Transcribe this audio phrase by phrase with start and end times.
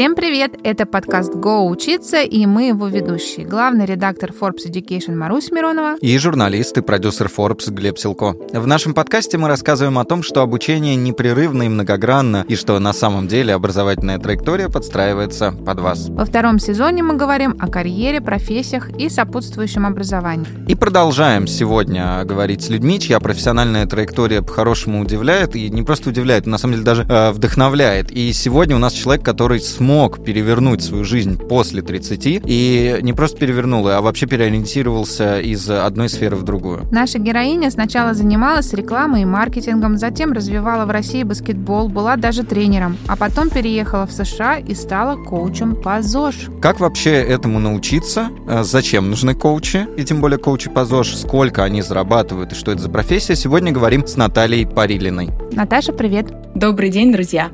[0.00, 0.52] Всем привет!
[0.64, 3.44] Это подкаст «Го учиться» и мы его ведущие.
[3.44, 8.34] Главный редактор Forbes Education Марусь Миронова и журналист и продюсер Forbes Глеб Силко.
[8.50, 12.94] В нашем подкасте мы рассказываем о том, что обучение непрерывно и многогранно, и что на
[12.94, 16.08] самом деле образовательная траектория подстраивается под вас.
[16.08, 20.46] Во втором сезоне мы говорим о карьере, профессиях и сопутствующем образовании.
[20.66, 26.46] И продолжаем сегодня говорить с людьми, чья профессиональная траектория по-хорошему удивляет, и не просто удивляет,
[26.46, 28.10] на самом деле даже э, вдохновляет.
[28.10, 33.38] И сегодня у нас человек, который смог перевернуть свою жизнь после 30 и не просто
[33.38, 36.86] перевернул, а вообще переориентировался из одной сферы в другую.
[36.92, 42.98] Наша героиня сначала занималась рекламой и маркетингом, затем развивала в России баскетбол, была даже тренером,
[43.08, 46.50] а потом переехала в США и стала коучем по ЗОЖ.
[46.62, 48.28] Как вообще этому научиться?
[48.46, 49.88] А зачем нужны коучи?
[49.96, 53.34] И тем более коучи по ЗОЖ, сколько они зарабатывают и что это за профессия?
[53.34, 55.30] Сегодня говорим с Натальей Парилиной.
[55.50, 56.32] Наташа, привет.
[56.54, 57.50] Добрый день, друзья.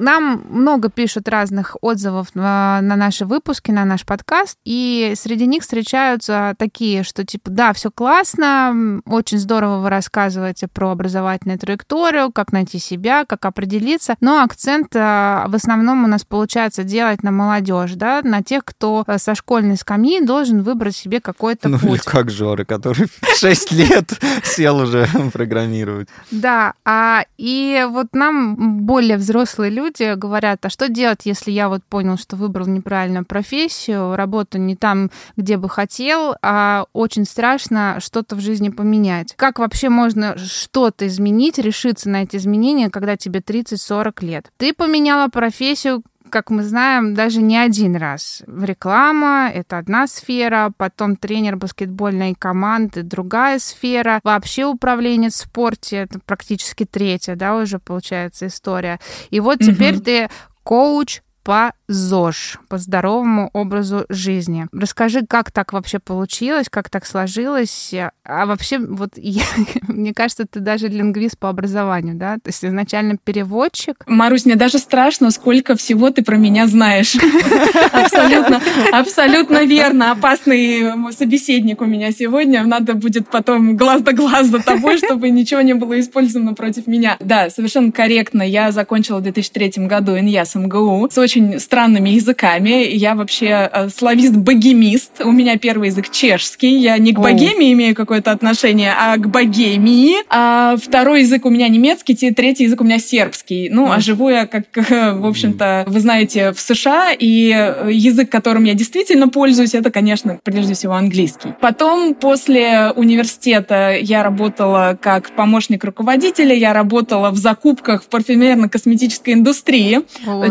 [0.00, 5.62] Нам много пишут разных отзывов на, на наши выпуски, на наш подкаст, и среди них
[5.62, 12.52] встречаются такие, что типа, да, все классно, очень здорово вы рассказываете про образовательную траекторию, как
[12.52, 17.92] найти себя, как определиться, но акцент а, в основном у нас получается делать на молодежь,
[17.92, 22.00] да, на тех, кто э, со школьной скамьи должен выбрать себе какой-то ну, путь.
[22.00, 26.08] как Жоры, который в 6 лет сел уже программировать.
[26.30, 31.68] Да, а и вот нам более взрослые люди люди говорят, а что делать, если я
[31.68, 37.98] вот понял, что выбрал неправильную профессию, работу не там, где бы хотел, а очень страшно
[38.00, 39.34] что-то в жизни поменять.
[39.36, 44.52] Как вообще можно что-то изменить, решиться на эти изменения, когда тебе 30-40 лет?
[44.56, 48.42] Ты поменяла профессию, как мы знаем, даже не один раз.
[48.46, 56.18] Реклама— это одна сфера, потом тренер баскетбольной команды— другая сфера, вообще управление в спорте— это
[56.20, 58.98] практически третья, да, уже получается история.
[59.30, 60.04] И вот теперь угу.
[60.04, 60.30] ты
[60.62, 64.66] коуч по ЗОЖ, по здоровому образу жизни.
[64.72, 67.92] Расскажи, как так вообще получилось, как так сложилось,
[68.24, 69.42] а вообще вот я,
[69.88, 72.34] мне кажется, ты даже лингвист по образованию, да?
[72.34, 74.04] То есть изначально переводчик.
[74.06, 77.16] Марусь, мне даже страшно, сколько всего ты про меня знаешь.
[77.92, 78.60] Абсолютно,
[78.92, 80.12] абсолютно верно.
[80.12, 82.64] Опасный собеседник у меня сегодня.
[82.64, 87.16] Надо будет потом глаз да глаз за тобой, чтобы ничего не было использовано против меня.
[87.20, 88.42] Да, совершенно корректно.
[88.42, 92.94] Я закончила в 2003 году ИНЯС МГУ с очень странными языками.
[92.94, 95.22] Я вообще э, славист-богемист.
[95.24, 96.76] У меня первый язык чешский.
[96.76, 100.16] Я не к богемии имею какое-то отношение, а к богемии.
[100.28, 103.70] А второй язык у меня немецкий, третий язык у меня сербский.
[103.70, 107.46] Ну, а живу я, как, в общем-то, вы знаете, в США, и
[107.88, 111.54] язык, которым я действительно пользуюсь, это, конечно, прежде всего английский.
[111.62, 120.02] Потом, после университета, я работала как помощник руководителя, я работала в закупках в парфюмерно-косметической индустрии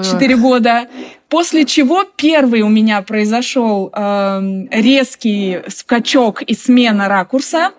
[0.01, 0.87] четыре года.
[1.29, 4.41] После чего первый у меня произошел э,
[4.71, 7.71] резкий скачок и смена ракурса.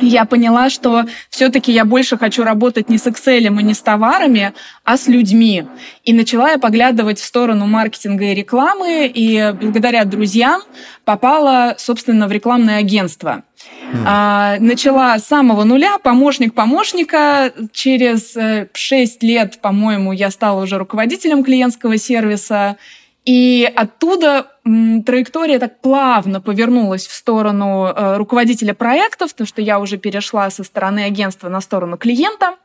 [0.00, 4.52] Я поняла, что все-таки я больше хочу работать не с Excel и не с товарами,
[4.82, 5.66] а с людьми.
[6.04, 10.62] И начала я поглядывать в сторону маркетинга и рекламы, и благодаря друзьям
[11.04, 13.44] попала, собственно, в рекламное агентство.
[13.92, 14.60] Mm.
[14.60, 17.52] Начала с самого нуля, помощник помощника.
[17.72, 22.76] Через э, шесть лет, по-моему, я стала уже руководителем клиентского сервиса.
[23.24, 29.96] И оттуда траектория так плавно повернулась в сторону э, руководителя проектов, потому что я уже
[29.96, 32.56] перешла со стороны агентства на сторону клиента.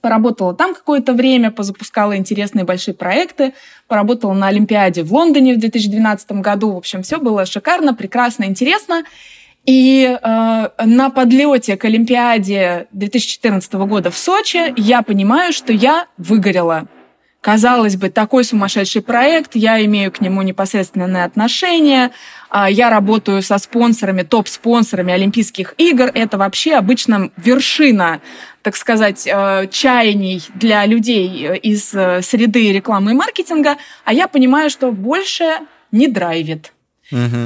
[0.00, 3.52] Поработала там какое-то время, позапускала интересные большие проекты,
[3.86, 6.72] поработала на Олимпиаде в Лондоне в 2012 году.
[6.72, 9.04] В общем, все было шикарно, прекрасно, интересно.
[9.66, 16.88] И э, на подлете к Олимпиаде 2014 года в Сочи я понимаю, что я выгорела.
[17.42, 22.12] Казалось бы, такой сумасшедший проект, я имею к нему непосредственное отношение,
[22.48, 26.08] а, я работаю со спонсорами, топ-спонсорами Олимпийских игр.
[26.14, 28.20] Это вообще обычно вершина,
[28.62, 33.76] так сказать, э, чаяний для людей э, из э, среды рекламы и маркетинга.
[34.04, 35.58] А я понимаю, что больше
[35.90, 36.72] не драйвит.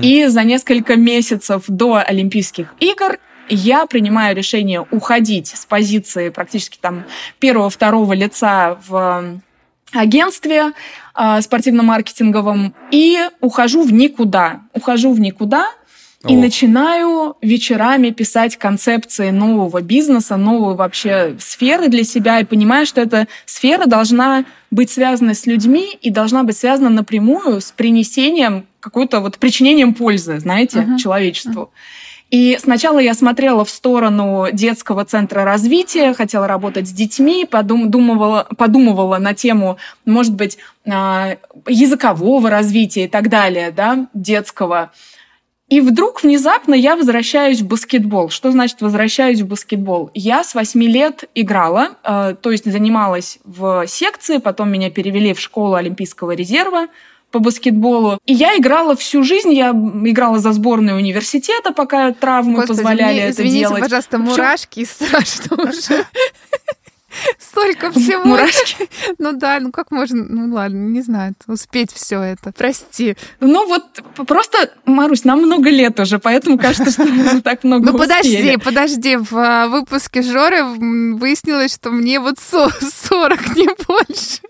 [0.02, 3.18] И за несколько месяцев до Олимпийских игр
[3.48, 7.04] я принимаю решение уходить с позиции практически там
[7.40, 9.40] первого-второго лица в
[9.92, 10.72] агентстве
[11.14, 14.62] э, спортивно-маркетинговом и ухожу в никуда.
[14.74, 15.68] Ухожу в никуда
[16.28, 16.38] и О.
[16.38, 23.26] начинаю вечерами писать концепции нового бизнеса, новой вообще сферы для себя и понимаю, что эта
[23.44, 29.38] сфера должна быть связана с людьми и должна быть связана напрямую с принесением какой-то вот
[29.38, 30.98] причинением пользы, знаете, uh-huh.
[30.98, 31.62] человечеству.
[31.62, 32.05] Uh-huh.
[32.30, 39.18] И сначала я смотрела в сторону детского центра развития, хотела работать с детьми, подумывала, подумывала
[39.18, 41.36] на тему, может быть, а,
[41.68, 44.90] языкового развития и так далее, да, детского.
[45.68, 48.30] И вдруг внезапно я возвращаюсь в баскетбол.
[48.30, 50.10] Что значит возвращаюсь в баскетбол?
[50.14, 55.40] Я с 8 лет играла, э, то есть занималась в секции, потом меня перевели в
[55.40, 56.86] школу Олимпийского резерва,
[57.36, 58.18] по баскетболу.
[58.24, 63.22] И я играла всю жизнь, я играла за сборную университета, пока травмы Господи, позволяли мне,
[63.24, 63.82] это извините, делать.
[63.82, 66.06] пожалуйста, мурашки страшно уже.
[67.38, 68.24] Столько всего.
[68.24, 68.88] Мурашки.
[69.18, 72.52] Ну да, ну как можно, ну ладно, не знаю, успеть все это.
[72.52, 73.16] Прости.
[73.40, 73.84] Ну вот
[74.26, 79.16] просто, Марусь, нам много лет уже, поэтому кажется, что мы так много Ну подожди, подожди,
[79.16, 84.40] в а, выпуске Жоры выяснилось, что мне вот 40, не больше.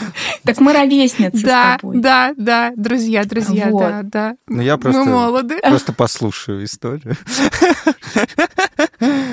[0.44, 1.98] Так мы ровесницы да, с тобой.
[1.98, 3.80] Да, да, друзья, друзья, вот.
[3.80, 4.34] да, да.
[4.48, 5.58] Ну я просто, мы молоды.
[5.62, 7.16] просто послушаю историю.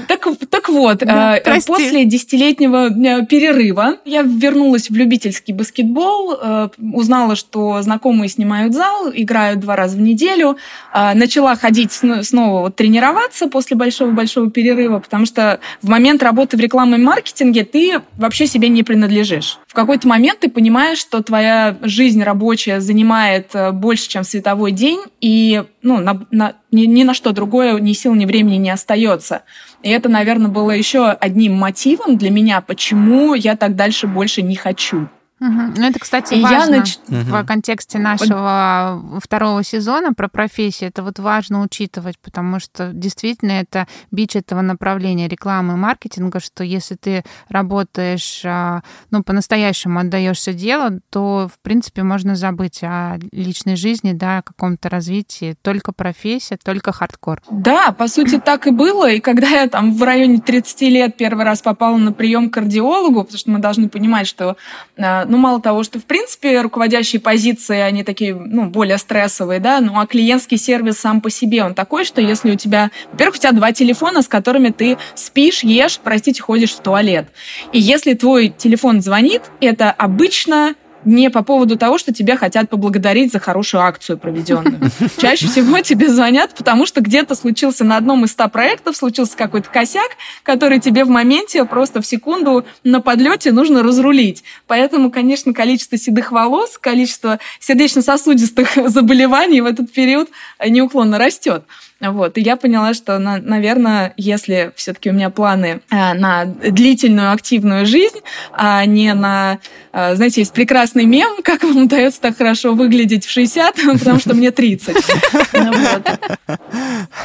[0.07, 6.69] Так, так вот, да, э, после десятилетнего э, перерыва я вернулась в любительский баскетбол, э,
[6.93, 10.57] узнала, что знакомые снимают зал, играют два раза в неделю,
[10.93, 17.03] начала ходить снова вот, тренироваться после большого-большого перерыва, потому что в момент работы в рекламном
[17.03, 19.59] маркетинге ты вообще себе не принадлежишь.
[19.79, 25.99] Какой-то момент ты понимаешь, что твоя жизнь рабочая занимает больше, чем световой день, и ну,
[25.99, 29.43] на, на, ни, ни на что другое ни сил, ни времени не остается.
[29.81, 34.57] И это, наверное, было еще одним мотивом для меня, почему я так дальше больше не
[34.57, 35.07] хочу.
[35.39, 35.61] Угу.
[35.77, 36.97] Ну, это, кстати, и важно я нач...
[37.07, 40.89] в контексте нашего второго сезона про профессию.
[40.89, 46.63] Это вот важно учитывать, потому что действительно это бич этого направления рекламы и маркетинга, что
[46.63, 48.81] если ты работаешь, а,
[49.11, 54.89] ну, по-настоящему отдаешься делу, то, в принципе, можно забыть о личной жизни, да, о каком-то
[54.89, 55.55] развитии.
[55.61, 57.41] Только профессия, только хардкор.
[57.49, 59.09] Да, по сути, так и было.
[59.09, 63.23] И когда я там в районе 30 лет первый раз попала на прием к кардиологу,
[63.23, 64.57] потому что мы должны понимать, что
[64.97, 69.79] а, ну, мало того, что, в принципе, руководящие позиции, они такие, ну, более стрессовые, да,
[69.79, 73.39] ну, а клиентский сервис сам по себе, он такой, что если у тебя, во-первых, у
[73.39, 77.27] тебя два телефона, с которыми ты спишь, ешь, простите, ходишь в туалет.
[77.71, 80.73] И если твой телефон звонит, это обычно
[81.05, 84.79] не по поводу того, что тебя хотят поблагодарить за хорошую акцию проведенную.
[85.17, 89.69] Чаще всего тебе звонят, потому что где-то случился на одном из ста проектов, случился какой-то
[89.69, 90.09] косяк,
[90.43, 94.43] который тебе в моменте просто в секунду на подлете нужно разрулить.
[94.67, 100.29] Поэтому, конечно, количество седых волос, количество сердечно-сосудистых заболеваний в этот период
[100.65, 101.63] неуклонно растет.
[102.01, 102.37] Вот.
[102.37, 107.85] И я поняла, что, на, наверное, если все-таки у меня планы а, на длительную активную
[107.85, 108.19] жизнь,
[108.53, 109.59] а не на,
[109.91, 114.33] а, знаете, есть прекрасный мем, как вам удается так хорошо выглядеть в 60, потому что
[114.33, 114.95] мне 30.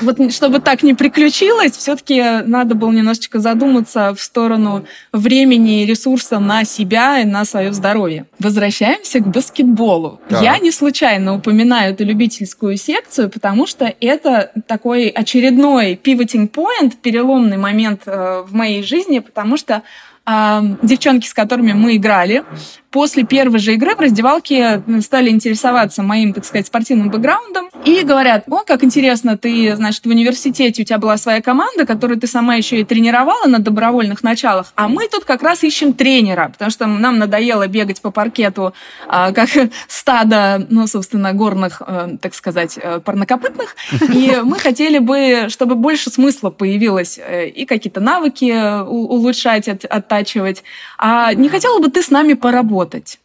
[0.01, 6.39] Вот чтобы так не приключилось, все-таки надо было немножечко задуматься в сторону времени и ресурса
[6.39, 8.27] на себя и на свое здоровье.
[8.39, 10.21] Возвращаемся к баскетболу.
[10.31, 17.57] Я не случайно упоминаю эту любительскую секцию, потому что это такой очередной pivoting point, переломный
[17.57, 19.83] момент э, в моей жизни, потому что
[20.27, 22.45] э, девчонки, с которыми мы играли,
[22.95, 28.45] после первой же игры в раздевалке стали интересоваться моим, так сказать, спортивным бэкграундом и говорят,
[28.49, 32.55] о, как интересно, ты, значит, в университете у тебя была своя команда, которую ты сама
[32.55, 36.87] еще и тренировала на добровольных началах, а мы тут как раз ищем тренера, потому что
[36.87, 38.75] нам надоело бегать по паркету
[39.09, 39.51] а, как
[39.89, 43.75] стадо, ну, собственно, горных, а, так сказать, э, парнокопытных,
[44.15, 50.63] и мы хотели бы, чтобы больше смысла появилось э, и какие-то навыки улучшать, от, оттачивать.
[50.97, 52.84] А не хотела бы ты с нами поработать?
[52.85, 53.19] Работать.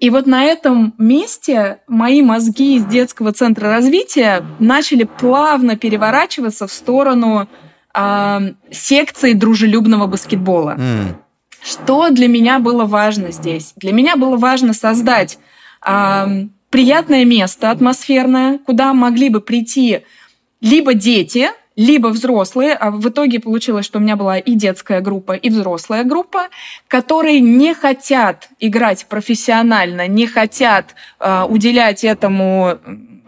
[0.00, 6.72] И вот на этом месте мои мозги из детского центра развития начали плавно переворачиваться в
[6.72, 7.48] сторону
[7.94, 10.74] э, секции дружелюбного баскетбола.
[10.76, 11.14] Mm.
[11.62, 13.72] Что для меня было важно здесь?
[13.76, 15.38] Для меня было важно создать
[15.86, 20.00] э, приятное место атмосферное, куда могли бы прийти
[20.60, 25.32] либо дети, либо взрослые, а в итоге получилось, что у меня была и детская группа,
[25.32, 26.48] и взрослая группа,
[26.88, 32.78] которые не хотят играть профессионально, не хотят э, уделять этому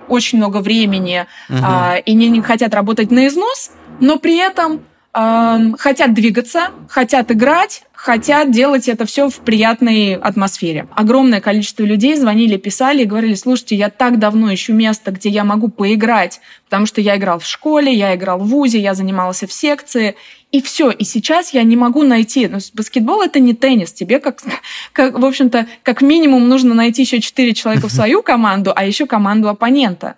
[0.08, 1.58] очень много времени угу.
[1.58, 4.82] э, и не, не хотят работать на износ, но при этом
[5.78, 10.86] хотят двигаться, хотят играть, хотят делать это все в приятной атмосфере.
[10.94, 15.44] Огромное количество людей звонили, писали и говорили, слушайте, я так давно ищу место, где я
[15.44, 19.52] могу поиграть, потому что я играл в школе, я играл в ВУЗе, я занимался в
[19.52, 20.14] секции,
[20.52, 20.90] и все.
[20.90, 22.46] И сейчас я не могу найти.
[22.46, 23.92] Ну, баскетбол это не теннис.
[23.92, 24.40] Тебе как,
[24.92, 29.06] как в общем-то, как минимум нужно найти еще четыре человека в свою команду, а еще
[29.06, 30.16] команду оппонента.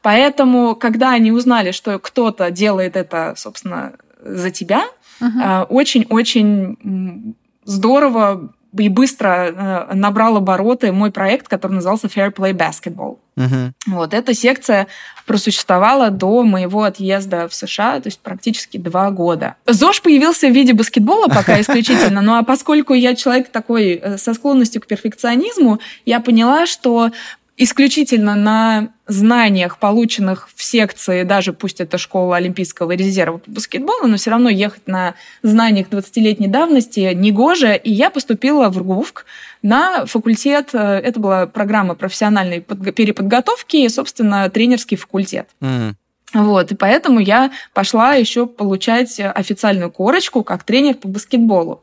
[0.00, 4.84] Поэтому, когда они узнали, что кто-то делает это, собственно, за тебя,
[5.20, 5.66] uh-huh.
[5.66, 7.34] очень-очень
[7.64, 13.18] здорово и быстро э, набрал обороты мой проект, который назывался Fair Play Basketball.
[13.36, 13.72] Uh-huh.
[13.86, 14.88] Вот эта секция
[15.26, 19.56] просуществовала до моего отъезда в США, то есть практически два года.
[19.66, 24.34] ЗОЖ появился в виде баскетбола пока исключительно, ну а поскольку я человек такой э, со
[24.34, 27.10] склонностью к перфекционизму, я поняла, что
[27.58, 34.16] исключительно на знаниях, полученных в секции, даже пусть это школа Олимпийского резерва по баскетболу, но
[34.16, 37.76] все равно ехать на знаниях 20-летней давности негоже.
[37.76, 39.26] И я поступила в РГУФК
[39.62, 45.48] на факультет, э, это была программа профессиональной переподготовки и, собственно, тренерский факультет.
[45.60, 45.94] Mm.
[46.34, 51.82] Вот, и поэтому я пошла еще получать официальную корочку как тренер по баскетболу.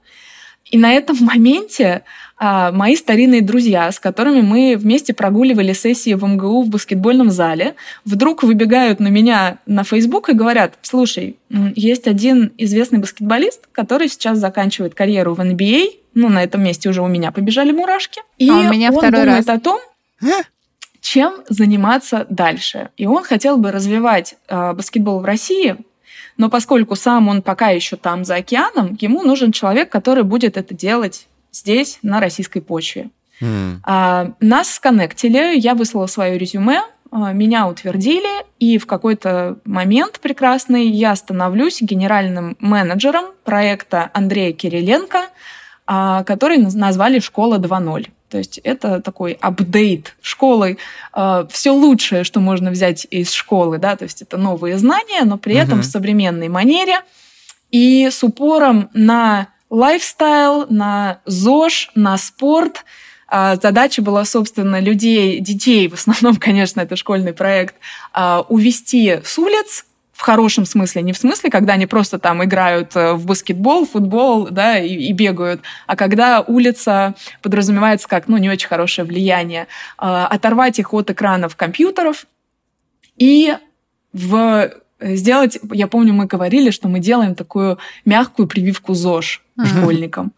[0.70, 2.04] И на этом моменте
[2.38, 7.76] а, мои старинные друзья, с которыми мы вместе прогуливали сессии в МГУ в баскетбольном зале,
[8.04, 11.38] вдруг выбегают на меня на Facebook и говорят, слушай,
[11.76, 17.02] есть один известный баскетболист, который сейчас заканчивает карьеру в NBA, ну, на этом месте уже
[17.02, 18.22] у меня побежали мурашки.
[18.38, 19.58] И а у меня он второй думает раз.
[19.58, 19.80] о том,
[21.02, 22.90] чем заниматься дальше.
[22.98, 25.78] И он хотел бы развивать э, баскетбол в России,
[26.38, 30.74] но поскольку сам он пока еще там за океаном, ему нужен человек, который будет это
[30.74, 33.10] делать здесь, на российской почве.
[33.42, 33.78] Mm.
[33.84, 40.88] А, нас сконнектили, я выслала свое резюме, а, меня утвердили, и в какой-то момент прекрасный
[40.88, 45.30] я становлюсь генеральным менеджером проекта Андрея Кириленко,
[45.88, 48.08] а, который назвали «Школа 2.0».
[48.36, 50.78] То есть это такой апдейт школы,
[51.14, 55.38] а, все лучшее, что можно взять из школы, да, то есть это новые знания, но
[55.38, 55.84] при этом uh-huh.
[55.84, 57.00] в современной манере
[57.72, 62.84] и с упором на лайфстайл, на ЗОЖ, на спорт.
[63.30, 67.76] А, задача была, собственно, людей, детей, в основном, конечно, это школьный проект,
[68.12, 72.96] а, увести с улиц, в хорошем смысле, не в смысле, когда они просто там играют
[72.96, 78.50] э, в баскетбол, футбол, да, и, и бегают, а когда улица подразумевается как, ну, не
[78.50, 79.68] очень хорошее влияние,
[79.98, 82.28] а, оторвать их от экранов компьютеров
[83.18, 83.56] и
[84.14, 90.32] в сделать, я помню, мы говорили, что мы делаем такую мягкую прививку ЗОЖ школьникам.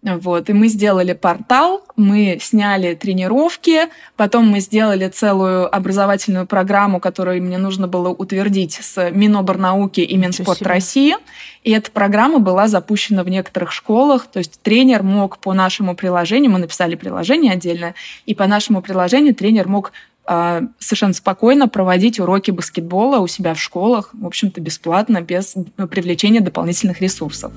[0.00, 7.42] Вот, и мы сделали портал, мы сняли тренировки, потом мы сделали целую образовательную программу, которую
[7.42, 11.16] мне нужно было утвердить с Миноборнауки и Минспорт России.
[11.64, 16.52] И эта программа была запущена в некоторых школах, то есть тренер мог по нашему приложению,
[16.52, 19.90] мы написали приложение отдельно, и по нашему приложению тренер мог
[20.24, 25.56] а, совершенно спокойно проводить уроки баскетбола у себя в школах, в общем-то, бесплатно, без
[25.90, 27.52] привлечения дополнительных ресурсов.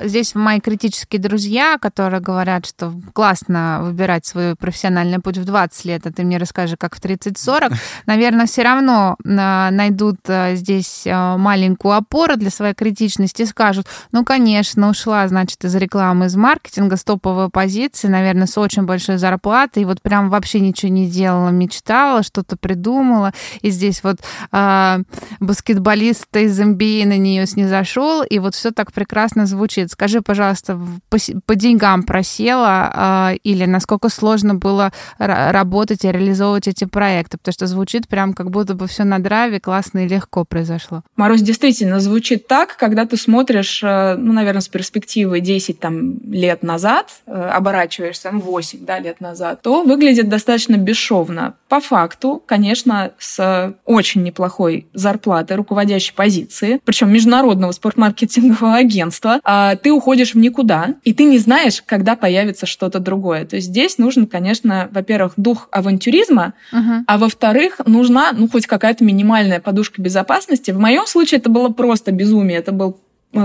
[0.00, 6.06] Здесь мои критические друзья, которые говорят, что классно выбирать свой профессиональный путь в 20 лет,
[6.06, 7.74] а ты мне расскажи, как в 30-40,
[8.06, 13.86] наверное, все равно а, найдут а, здесь а, маленькую опору для своей критичности и скажут,
[14.12, 19.18] ну, конечно, ушла, значит, из рекламы, из маркетинга с топовой позиции, наверное, с очень большой
[19.18, 24.18] зарплатой, и вот прям вообще ничего не делала, мечтала, что-то придумала, и здесь вот
[24.52, 24.98] э,
[25.40, 29.87] баскетболист из MBA на нее снизошел, и вот все так прекрасно звучит.
[29.88, 30.78] Скажи, пожалуйста,
[31.08, 37.38] по, по деньгам просела или насколько сложно было работать и реализовывать эти проекты?
[37.38, 41.02] Потому что звучит прям как будто бы все на драйве, классно и легко произошло.
[41.16, 46.62] Марусь, действительно, звучит так, когда ты смотришь, э, ну, наверное, с перспективы 10 там, лет
[46.62, 51.54] назад, э, оборачиваешься, ну, 8 да, лет назад, то выглядит достаточно бесшовно.
[51.68, 59.92] По факту, конечно, с очень неплохой зарплатой руководящей позиции, причем международного спортмаркетингового агентства, а ты
[59.92, 63.44] уходишь в никуда, и ты не знаешь, когда появится что-то другое.
[63.44, 67.04] То есть здесь нужен, конечно, во-первых, дух авантюризма, uh-huh.
[67.06, 70.70] а во-вторых, нужна, ну, хоть какая-то минимальная подушка безопасности.
[70.70, 72.58] В моем случае это было просто безумие.
[72.58, 72.98] Это был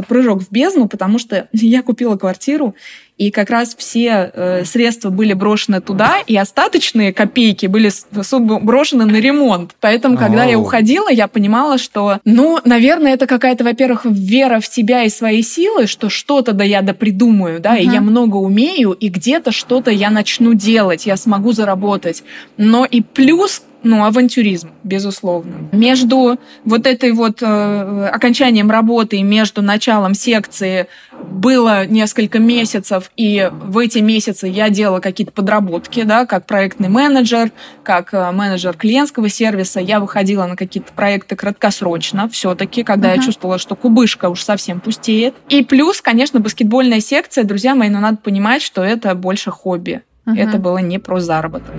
[0.07, 2.75] прыжок в бездну, потому что я купила квартиру,
[3.17, 7.91] и как раз все э, средства были брошены туда, и остаточные копейки были
[8.61, 9.75] брошены на ремонт.
[9.79, 10.49] Поэтому, когда Оу.
[10.49, 15.43] я уходила, я понимала, что, ну, наверное, это какая-то, во-первых, вера в себя и свои
[15.43, 19.91] силы, что что-то да я да придумаю, да, и я много умею, и где-то что-то
[19.91, 22.23] я начну делать, я смогу заработать.
[22.57, 25.69] Но и плюс ну, авантюризм, безусловно.
[25.71, 33.77] Между вот этой вот э, окончанием работы, между началом секции было несколько месяцев, и в
[33.77, 37.51] эти месяцы я делала какие-то подработки, да, как проектный менеджер,
[37.83, 39.79] как э, менеджер клиентского сервиса.
[39.79, 43.17] Я выходила на какие-то проекты краткосрочно все-таки, когда uh-huh.
[43.17, 45.35] я чувствовала, что кубышка уж совсем пустеет.
[45.49, 50.03] И плюс, конечно, баскетбольная секция, друзья мои, но надо понимать, что это больше хобби.
[50.25, 50.37] Uh-huh.
[50.37, 51.73] Это было не про заработок.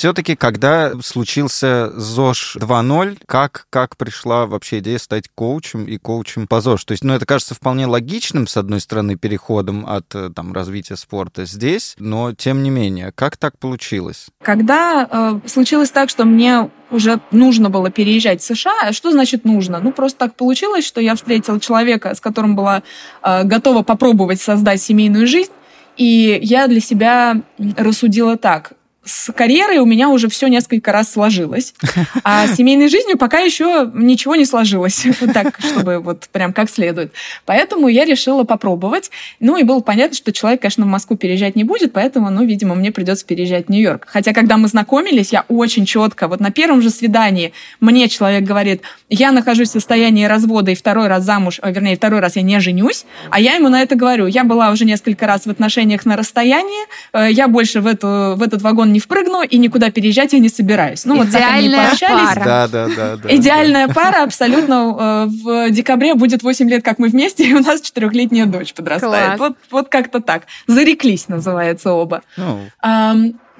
[0.00, 6.62] Все-таки, когда случился ЗОЖ 2.0, как, как пришла вообще идея стать коучем и коучем по
[6.62, 6.86] ЗОЖ?
[6.86, 10.96] То есть, ну, это кажется вполне логичным, с одной стороны, переходом от э, там, развития
[10.96, 14.28] спорта здесь, но тем не менее, как так получилось?
[14.40, 15.06] Когда
[15.44, 18.72] э, случилось так, что мне уже нужно было переезжать в США.
[18.84, 19.80] А что значит нужно?
[19.80, 22.84] Ну, просто так получилось, что я встретила человека, с которым была
[23.22, 25.52] э, готова попробовать создать семейную жизнь.
[25.98, 27.42] И я для себя
[27.76, 28.72] рассудила так
[29.04, 31.74] с карьерой у меня уже все несколько раз сложилось,
[32.22, 36.68] а с семейной жизнью пока еще ничего не сложилось, вот так, чтобы вот прям как
[36.68, 37.12] следует.
[37.46, 39.10] Поэтому я решила попробовать.
[39.40, 42.74] Ну и было понятно, что человек, конечно, в Москву переезжать не будет, поэтому, ну, видимо,
[42.74, 44.06] мне придется переезжать в Нью-Йорк.
[44.06, 48.82] Хотя, когда мы знакомились, я очень четко, вот на первом же свидании мне человек говорит,
[49.08, 52.60] я нахожусь в состоянии развода и второй раз замуж, а, вернее, второй раз я не
[52.60, 56.16] женюсь, а я ему на это говорю, я была уже несколько раз в отношениях на
[56.16, 60.38] расстоянии, э, я больше в, эту, в этот вагон не впрыгну и никуда переезжать я
[60.38, 61.04] не собираюсь.
[61.04, 62.34] Ну, вот так они пообщались.
[62.34, 62.44] Пара.
[62.44, 63.34] Да, да, да, да.
[63.34, 63.94] Идеальная да.
[63.94, 64.96] пара абсолютно.
[65.00, 69.38] Э, в декабре будет 8 лет, как мы вместе, и у нас четырехлетняя дочь подрастает.
[69.38, 70.44] Вот, вот как-то так.
[70.66, 72.22] Зареклись, называется оба.
[72.36, 72.60] Ну.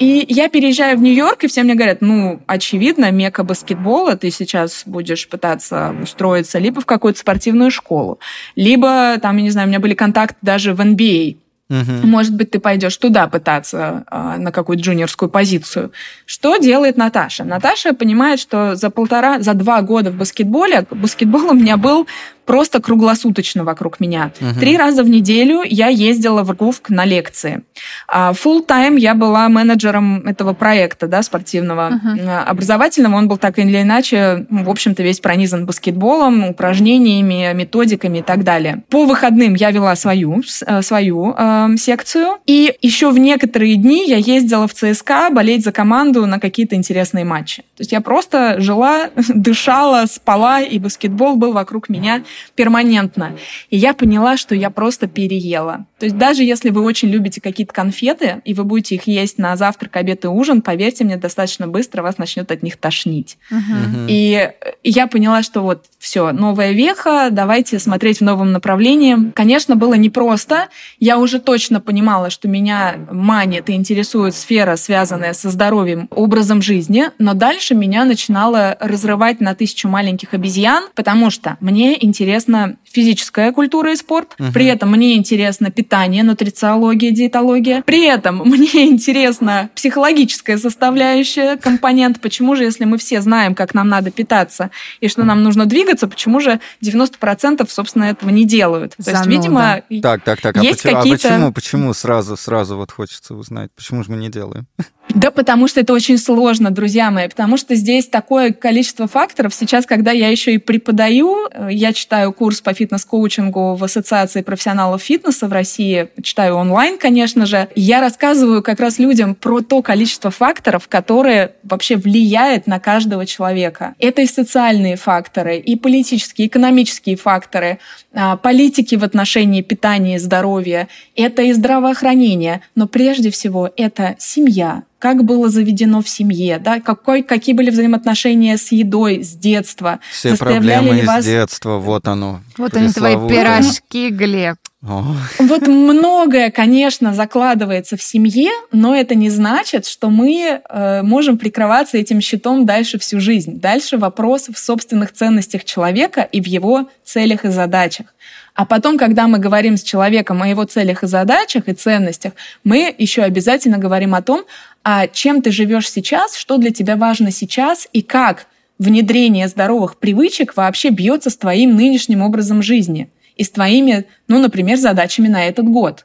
[0.01, 4.85] И я переезжаю в Нью-Йорк, и все мне говорят, ну, очевидно, мека баскетбола, ты сейчас
[4.87, 8.19] будешь пытаться устроиться либо в какую-то спортивную школу,
[8.57, 11.37] либо, там, я не знаю, у меня были контакты даже в NBA,
[11.71, 12.07] Угу.
[12.07, 15.93] Может быть, ты пойдешь туда пытаться а, на какую-то джуниорскую позицию.
[16.27, 17.45] Что делает Наташа?
[17.45, 22.09] Наташа понимает, что за полтора, за два года в баскетболе баскетбол у меня был
[22.45, 24.33] просто круглосуточно вокруг меня.
[24.41, 24.61] Угу.
[24.61, 27.63] Три раза в неделю я ездила в РГУФК на лекции.
[28.09, 32.21] А full time я была менеджером этого проекта да, спортивного, угу.
[32.47, 33.17] образовательного.
[33.17, 38.83] Он был так или иначе, в общем-то, весь пронизан баскетболом, упражнениями, методиками и так далее.
[38.89, 42.39] По выходным я вела свою, э, свою э, секцию.
[42.47, 47.25] И еще в некоторые дни я ездила в ЦСКА болеть за команду на какие-то интересные
[47.25, 47.63] матчи.
[47.77, 52.23] То есть я просто жила, дышала, спала, и баскетбол был вокруг меня
[52.55, 53.37] перманентно.
[53.71, 55.87] И я поняла, что я просто переела.
[55.99, 59.57] То есть даже если вы очень любите какие-то конфеты, и вы будете их есть на
[59.57, 63.39] завтрак, обед и ужин, поверьте мне, достаточно быстро вас начнет от них тошнить.
[63.51, 64.07] Uh-huh.
[64.09, 64.51] И
[64.83, 69.31] я поняла, что вот все, новая веха, давайте смотреть в новом направлении.
[69.35, 70.69] Конечно, было непросто.
[70.99, 77.11] Я уже точно понимала, что меня манит и интересует сфера, связанная со здоровьем, образом жизни,
[77.19, 83.93] но дальше меня начинало разрывать на тысячу маленьких обезьян, потому что мне интересна физическая культура
[83.93, 84.53] и спорт, uh-huh.
[84.53, 92.57] при этом мне интересно питание, нутрициология, диетология, при этом мне интересна психологическая составляющая, компонент, почему
[92.57, 96.41] же, если мы все знаем, как нам надо питаться и что нам нужно двигаться, почему
[96.41, 98.97] же 90% собственно этого не делают?
[99.03, 100.57] То есть, видимо, так, так, так.
[100.57, 101.29] А есть а почему, какие-то...
[101.29, 104.67] а почему, почему сразу, сразу вот хочется узнать, почему же мы не делаем?
[105.15, 109.55] Да потому что это очень сложно, друзья мои, потому что здесь такое количество факторов.
[109.55, 115.03] Сейчас, когда я еще и преподаю, э, я читаю курс по фитнес-коучингу в Ассоциации профессионалов
[115.03, 117.69] фитнеса в России, читаю онлайн, конечно же.
[117.75, 123.95] Я рассказываю как раз людям про то количество факторов, которые вообще влияют на каждого человека.
[123.99, 127.79] Это и социальные факторы, и политические, и экономические факторы,
[128.13, 134.83] а, политики в отношении питания и здоровья, это и здравоохранение, но прежде всего это семья,
[135.01, 139.99] как было заведено в семье, да, какой, какие были взаимоотношения с едой с детства.
[140.13, 141.21] Все проблемы вас...
[141.21, 142.41] из детства, вот оно.
[142.59, 144.59] Вот они твои пирожки, Глеб.
[144.83, 145.05] О.
[145.39, 151.99] Вот многое, конечно, закладывается в семье, но это не значит, что мы э, можем прикрываться
[151.99, 153.61] этим щитом дальше всю жизнь.
[153.61, 158.15] Дальше вопрос в собственных ценностях человека и в его целях и задачах.
[158.55, 162.33] А потом, когда мы говорим с человеком о его целях и задачах и ценностях,
[162.65, 164.45] мы еще обязательно говорим о том,
[164.83, 168.47] а чем ты живешь сейчас, что для тебя важно сейчас и как
[168.79, 174.77] внедрение здоровых привычек вообще бьется с твоим нынешним образом жизни и с твоими, ну, например,
[174.77, 176.05] задачами на этот год.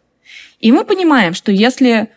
[0.62, 2.08] И мы понимаем, что если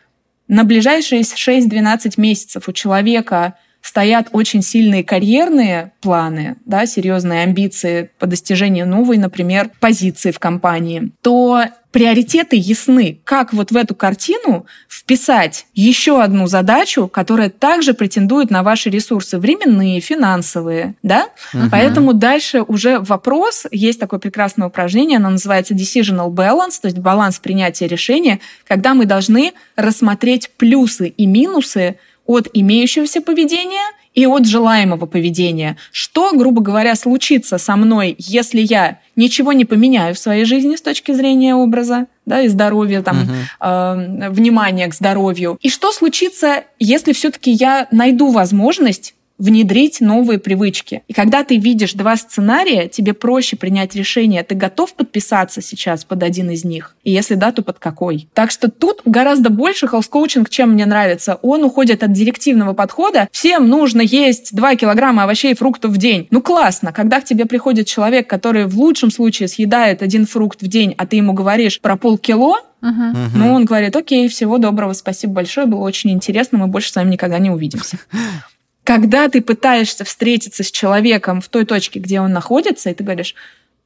[0.47, 3.55] на ближайшие 6-12 месяцев у человека
[3.89, 11.11] стоят очень сильные карьерные планы, да, серьезные амбиции по достижению новой, например, позиции в компании,
[11.23, 18.51] то приоритеты ясны, как вот в эту картину вписать еще одну задачу, которая также претендует
[18.51, 21.29] на ваши ресурсы временные, финансовые, да?
[21.55, 21.71] Угу.
[21.71, 27.39] Поэтому дальше уже вопрос, есть такое прекрасное упражнение, оно называется decisional balance, то есть баланс
[27.39, 31.97] принятия решения, когда мы должны рассмотреть плюсы и минусы
[32.29, 35.77] от имеющегося поведения и от желаемого поведения.
[35.91, 40.83] Что, грубо говоря, случится со мной, если я ничего не поменяю в своей жизни с
[40.83, 43.33] точки зрения образа, да, и здоровья, там, угу.
[43.61, 45.59] э, внимания к здоровью.
[45.63, 51.03] И что случится, если все-таки я найду возможность внедрить новые привычки.
[51.09, 56.23] И когда ты видишь два сценария, тебе проще принять решение, ты готов подписаться сейчас под
[56.23, 56.97] один из них?
[57.05, 58.29] И если да, то под какой?
[58.35, 61.39] Так что тут гораздо больше хелс-коучинг, чем мне нравится.
[61.43, 63.29] Он уходит от директивного подхода.
[63.33, 66.27] Всем нужно есть 2 килограмма овощей и фруктов в день.
[66.31, 70.67] Ну классно, когда к тебе приходит человек, который в лучшем случае съедает один фрукт в
[70.67, 73.13] день, а ты ему говоришь про полкило, Uh-huh.
[73.35, 77.11] Ну, он говорит, окей, всего доброго, спасибо большое, было очень интересно, мы больше с вами
[77.11, 77.99] никогда не увидимся.
[78.89, 83.35] когда ты пытаешься встретиться с человеком в той точке, где он находится, и ты говоришь,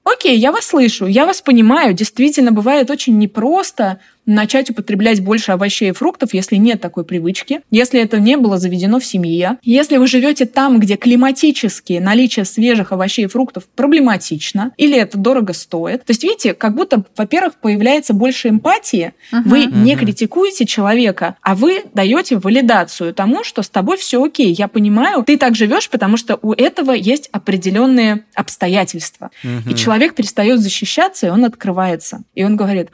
[0.05, 5.91] окей, я вас слышу, я вас понимаю, действительно бывает очень непросто начать употреблять больше овощей
[5.91, 10.07] и фруктов, если нет такой привычки, если это не было заведено в семье, если вы
[10.07, 16.05] живете там, где климатически наличие свежих овощей и фруктов проблематично, или это дорого стоит.
[16.05, 19.43] То есть, видите, как будто, во-первых, появляется больше эмпатии, uh-huh.
[19.45, 19.83] вы uh-huh.
[19.83, 25.25] не критикуете человека, а вы даете валидацию тому, что с тобой все окей, я понимаю,
[25.25, 29.31] ты так живешь, потому что у этого есть определенные обстоятельства.
[29.43, 29.73] Uh-huh.
[29.73, 32.23] И человек перестает защищаться, и он открывается.
[32.35, 32.91] И он говорит,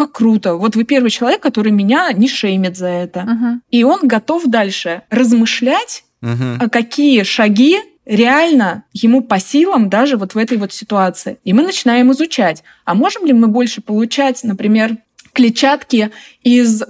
[0.00, 3.20] как круто, вот вы первый человек, который меня не шеймит за это.
[3.20, 3.58] Uh-huh.
[3.70, 6.70] И он готов дальше размышлять, uh-huh.
[6.70, 11.38] какие шаги реально ему по силам даже вот в этой вот ситуации.
[11.44, 14.96] И мы начинаем изучать, а можем ли мы больше получать, например,
[15.34, 16.10] клетчатки
[16.42, 16.86] из э,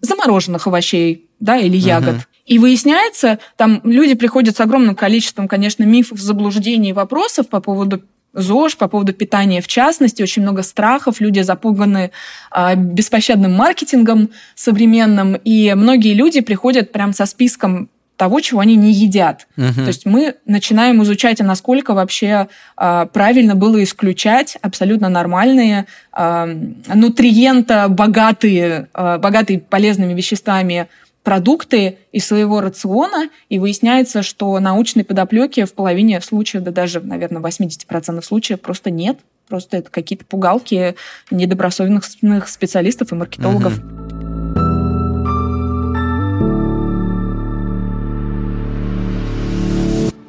[0.00, 2.14] замороженных овощей да, или ягод.
[2.14, 2.26] Uh-huh.
[2.46, 8.02] И выясняется, там люди приходят с огромным количеством, конечно, мифов, заблуждений, вопросов по поводу
[8.40, 12.10] ЗОЖ, по поводу питания в частности, очень много страхов, люди запуганы
[12.54, 18.92] э, беспощадным маркетингом современным, и многие люди приходят прям со списком того, чего они не
[18.92, 19.46] едят.
[19.56, 19.74] Угу.
[19.74, 26.56] То есть мы начинаем изучать, а насколько вообще э, правильно было исключать абсолютно нормальные э,
[26.94, 30.88] нутриента богатые, э, богатые полезными веществами
[31.28, 37.42] продукты из своего рациона, и выясняется, что научной подоплеки в половине случаев, да даже, наверное,
[37.42, 39.18] в 80% случаев просто нет.
[39.46, 40.94] Просто это какие-то пугалки
[41.30, 43.76] недобросовестных специалистов и маркетологов.
[43.76, 44.17] Угу.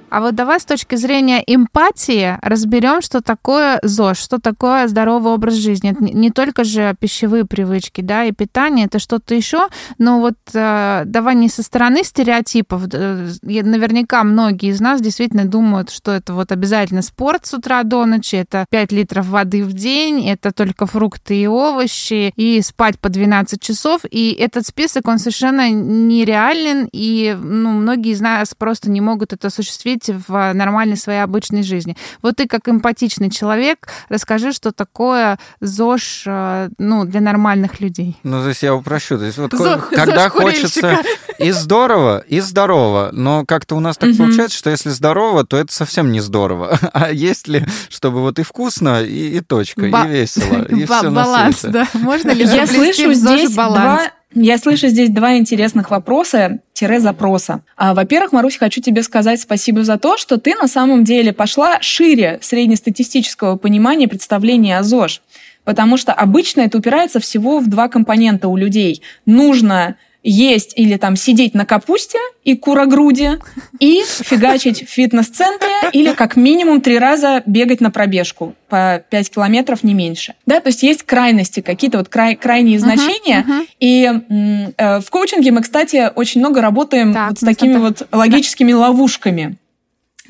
[0.10, 5.56] А вот давай с точки зрения эмпатии разберем, что такое ЗОЖ, что такое здоровый образ
[5.56, 5.92] жизни.
[5.92, 9.68] Это не только же пищевые привычки, да, и питание, это что-то еще.
[9.98, 12.88] Но вот э, давай не со стороны стереотипов.
[12.92, 18.36] Наверняка многие из нас действительно думают, что это вот обязательно спорт с утра до ночи,
[18.36, 23.62] это 5 литров воды в день, это только фрукты и овощи, и спать по 12
[23.62, 24.02] часов.
[24.10, 29.48] И этот список, он совершенно нереален, и ну, многие из нас просто не могут это
[29.48, 31.96] осуществить жить в нормальной своей обычной жизни.
[32.22, 38.18] Вот ты как эмпатичный человек, расскажи, что такое ЗОЖ э, ну, для нормальных людей.
[38.24, 39.18] Ну, то есть я упрощу.
[39.18, 40.98] То есть вот ЗОЖ, когда ЗОЖ хочется
[41.38, 45.74] и здорово, и здорово, но как-то у нас так получается, что если здорово, то это
[45.74, 46.78] совсем не здорово.
[46.92, 51.62] А есть ли, чтобы вот и вкусно, и, и точка, и весело, и все Баланс,
[51.62, 51.88] да.
[51.94, 54.02] Можно ли я слышу здесь баланс?
[54.04, 57.62] Два я слышу здесь два интересных вопроса-запроса.
[57.76, 61.82] А, во-первых, Марусь, хочу тебе сказать спасибо за то, что ты на самом деле пошла
[61.82, 65.22] шире среднестатистического понимания представления о ЗОЖ.
[65.64, 69.02] Потому что обычно это упирается всего в два компонента у людей.
[69.26, 73.40] Нужно есть или там сидеть на капусте и курогруде,
[73.80, 79.84] и фигачить в фитнес-центре, или как минимум три раза бегать на пробежку по 5 километров,
[79.84, 80.36] не меньше.
[80.46, 83.46] Да, то есть есть крайности, какие-то вот край, крайние значения.
[83.48, 83.68] Uh-huh, uh-huh.
[83.80, 88.08] И э, в коучинге мы, кстати, очень много работаем так, вот с такими так, вот
[88.12, 88.80] логическими да.
[88.80, 89.58] ловушками.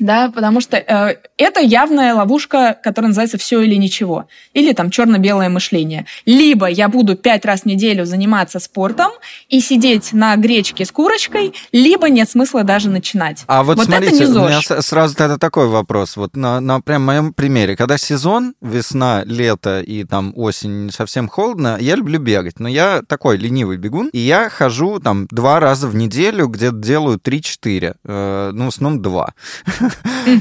[0.00, 5.50] Да, потому что э, это явная ловушка, которая называется все или ничего, или там черно-белое
[5.50, 6.06] мышление.
[6.24, 9.10] Либо я буду пять раз в неделю заниматься спортом
[9.50, 13.44] и сидеть на гречке с курочкой, либо нет смысла даже начинать.
[13.46, 14.84] А вот, вот смотрите, это не у меня ЗОЖ.
[14.84, 20.04] сразу тогда такой вопрос, вот на, на прям моем примере, когда сезон, весна, лето и
[20.04, 24.98] там осень совсем холодно, я люблю бегать, но я такой ленивый бегун, и я хожу
[24.98, 29.34] там два раза в неделю, где-то делаю 3-4, э, ну, в основном два.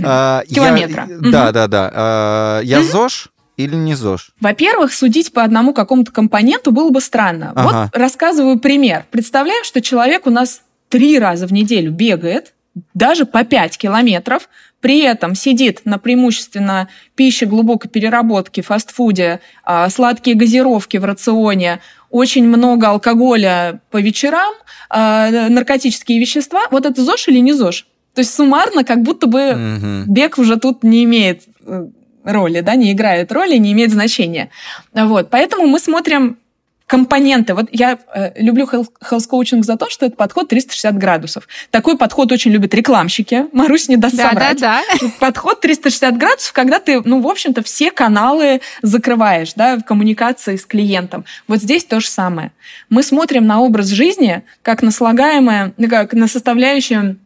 [0.03, 1.07] А, Километра.
[1.09, 1.91] Да, да, да.
[1.93, 4.31] А, Я ЗОЖ или не ЗОЖ?
[4.39, 7.51] Во-первых, судить по одному какому-то компоненту было бы странно.
[7.55, 7.63] Ага.
[7.91, 9.05] Вот рассказываю пример.
[9.11, 12.53] Представляем, что человек у нас три раза в неделю бегает,
[12.93, 14.47] даже по 5 километров,
[14.79, 22.47] при этом сидит на преимущественно пище глубокой переработки, фастфуде, а, сладкие газировки в рационе, очень
[22.47, 24.53] много алкоголя по вечерам,
[24.89, 26.61] наркотические вещества.
[26.71, 27.85] Вот это ЗОЖ или не ЗОЖ?
[28.13, 30.03] То есть суммарно как будто бы Мгм.
[30.07, 31.87] бег уже тут не имеет э,
[32.23, 34.49] роли, да, не играет роли, не имеет значения.
[34.93, 36.37] Вот, поэтому мы смотрим
[36.85, 37.53] компоненты.
[37.53, 41.47] Вот я э, люблю health коучинг за то, что это подход 360 градусов.
[41.69, 43.45] Такой подход очень любят рекламщики.
[43.53, 44.59] Марусь не даст Да, да, соврать.
[44.59, 44.81] да.
[45.19, 50.65] Подход 360 градусов, когда ты, ну, в общем-то, все каналы закрываешь, да, в коммуникации с
[50.65, 51.25] клиентом.
[51.47, 52.51] Вот здесь то же самое.
[52.89, 57.17] Мы смотрим на образ жизни как на слагаемое, как на составляющую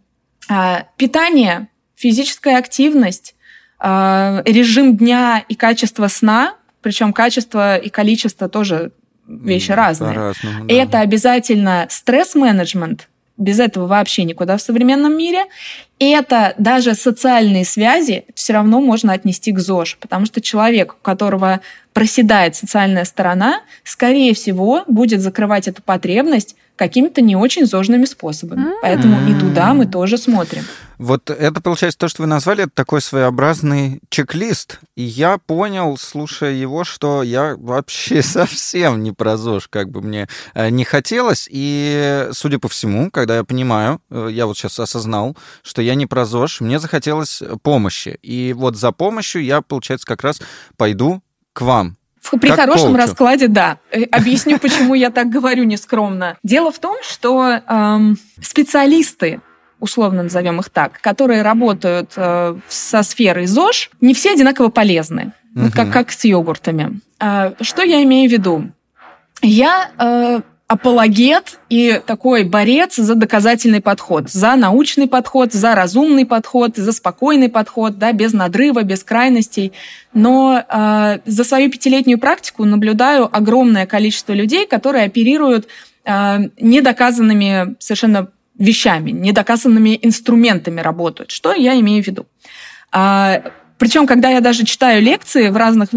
[0.97, 3.35] питание, физическая активность,
[3.79, 8.91] а, режим дня и качество сна, причем качество и количество тоже
[9.27, 10.13] вещи разные.
[10.13, 10.73] По-разному, да.
[10.73, 13.09] Это обязательно стресс-менеджмент.
[13.37, 15.45] Без этого вообще никуда в современном мире.
[15.97, 20.97] И это даже социальные связи все равно можно отнести к ЗОЖ, потому что человек, у
[21.01, 21.61] которого
[21.93, 28.67] проседает социальная сторона, скорее всего, будет закрывать эту потребность какими-то не очень зожными способами.
[28.81, 30.63] Поэтому и туда мы тоже смотрим.
[30.97, 34.79] Вот это, получается, то, что вы назвали, это такой своеобразный чек-лист.
[34.95, 40.27] И я понял, слушая его, что я вообще совсем не про ЗОЖ, как бы мне
[40.53, 41.47] э, не хотелось.
[41.51, 46.05] И, судя по всему, когда я понимаю, э, я вот сейчас осознал, что я не
[46.05, 48.17] про ЗОЖ, мне захотелось помощи.
[48.21, 50.41] И вот за помощью я, получается, как раз
[50.77, 51.21] пойду
[51.53, 51.97] к вам.
[52.23, 52.97] В- При Как хорошем коучу.
[52.97, 53.77] раскладе, да.
[53.91, 56.37] Э, Объясню, почему я так говорю нескромно.
[56.41, 59.41] Дело в том, что эм, специалисты,
[59.79, 65.33] условно назовем их так, которые работают э, со сферой ЗОЖ, не все одинаково полезны.
[65.53, 66.99] Вот как, как с йогуртами.
[67.19, 68.71] А, Что я имею в виду?
[69.41, 76.77] Я э, апологет и такой борец за доказательный подход, за научный подход, за разумный подход,
[76.77, 79.73] за спокойный подход, да, без надрыва, без крайностей.
[80.13, 85.67] Но э, за свою пятилетнюю практику наблюдаю огромное количество людей, которые оперируют
[86.05, 91.31] э, недоказанными совершенно вещами, недоказанными инструментами работают.
[91.31, 92.25] Что я имею в виду?
[92.91, 93.43] А,
[93.77, 95.89] причем, когда я даже читаю лекции в разных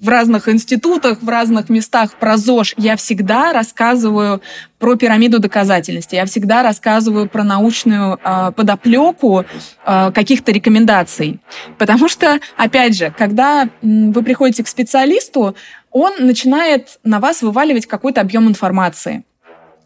[0.00, 4.40] в разных институтах, в разных местах про ЗОЖ, я всегда рассказываю
[4.78, 9.44] про пирамиду доказательности, я всегда рассказываю про научную э, подоплеку
[9.84, 11.40] э, каких-то рекомендаций.
[11.76, 15.54] Потому что, опять же, когда вы приходите к специалисту,
[15.90, 19.24] он начинает на вас вываливать какой-то объем информации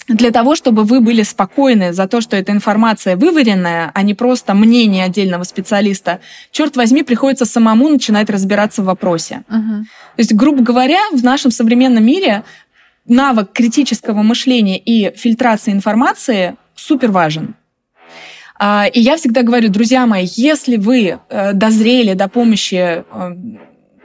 [0.09, 4.55] для того, чтобы вы были спокойны за то, что эта информация вываренная, а не просто
[4.55, 9.45] мнение отдельного специалиста, черт возьми, приходится самому начинать разбираться в вопросе.
[9.49, 9.85] Мгм.
[10.17, 12.43] То есть, грубо говоря, в нашем современном мире
[13.07, 17.55] навык критического мышления и фильтрации информации супер важен.
[18.57, 23.05] А, И я всегда говорю, друзья мои, если вы э, дозрели до помощи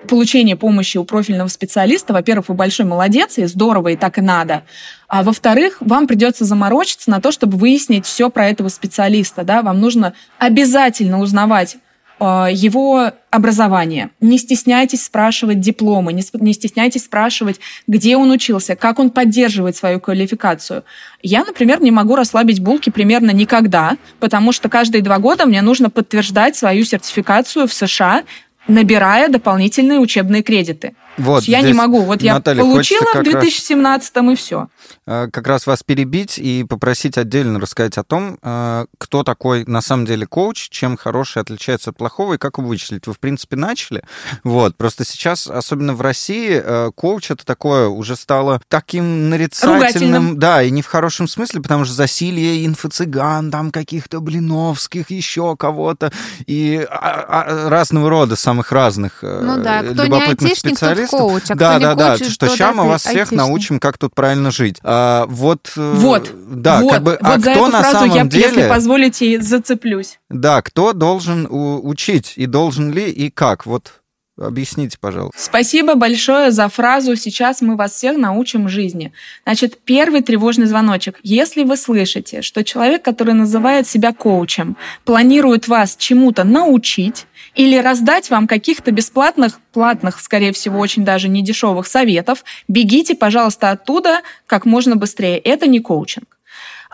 [0.07, 4.63] получения помощи у профильного специалиста, во-первых, вы большой молодец, и здорово, и так и надо.
[5.07, 9.43] А во-вторых, вам придется заморочиться на то, чтобы выяснить все про этого специалиста.
[9.43, 9.61] Да?
[9.61, 11.77] Вам нужно обязательно узнавать
[12.19, 14.09] э, его образование.
[14.21, 19.99] Не стесняйтесь спрашивать дипломы, не, не стесняйтесь спрашивать, где он учился, как он поддерживает свою
[19.99, 20.83] квалификацию.
[21.21, 25.89] Я, например, не могу расслабить булки примерно никогда, потому что каждые два года мне нужно
[25.89, 28.23] подтверждать свою сертификацию в США,
[28.69, 30.93] набирая дополнительные учебные кредиты.
[31.19, 32.01] Вот, я не могу.
[32.01, 34.67] Вот я Наталья, получила хочется в как раз- 2017 и все.
[35.05, 39.81] э, как раз вас перебить и попросить отдельно рассказать о том, э, кто такой на
[39.81, 43.05] самом деле коуч, чем хороший отличается от плохого и как его вычислить.
[43.07, 44.03] Вы, в принципе, начали.
[44.43, 44.75] Вот.
[44.77, 49.75] Просто сейчас, особенно в России, э, коуч это такое уже стало таким нарицательным.
[49.79, 50.39] Ругательным.
[50.39, 56.11] Да, и не в хорошем смысле, потому что засилье инфо-цыган, там каких-то блиновских, еще кого-то,
[56.45, 60.77] и а- а- разного рода, самых разных э, Ну да, кто не любопытных айтишник, тот
[60.79, 61.08] специалистов.
[61.17, 63.27] Коуч, а да, кто да, не да, коуч, что сейчас мы вас айтишник.
[63.27, 64.77] всех научим, как тут правильно жить.
[64.83, 67.97] А, вот, э, Вот, да, вот, как бы, вот а за кто эту на фразу
[67.99, 70.19] самом я, деле, если позволите, зацеплюсь.
[70.29, 73.65] да, кто должен учить и должен ли и как?
[73.65, 73.93] Вот
[74.39, 75.37] объясните, пожалуйста.
[75.39, 79.11] Спасибо большое за фразу «Сейчас мы вас всех научим жизни».
[79.43, 81.19] Значит, первый тревожный звоночек.
[81.23, 87.25] Если вы слышите, что человек, который называет себя коучем, планирует вас чему-то научить
[87.55, 94.21] или раздать вам каких-то бесплатных, платных, скорее всего, очень даже недешевых советов, бегите, пожалуйста, оттуда
[94.47, 95.37] как можно быстрее.
[95.37, 96.37] Это не коучинг.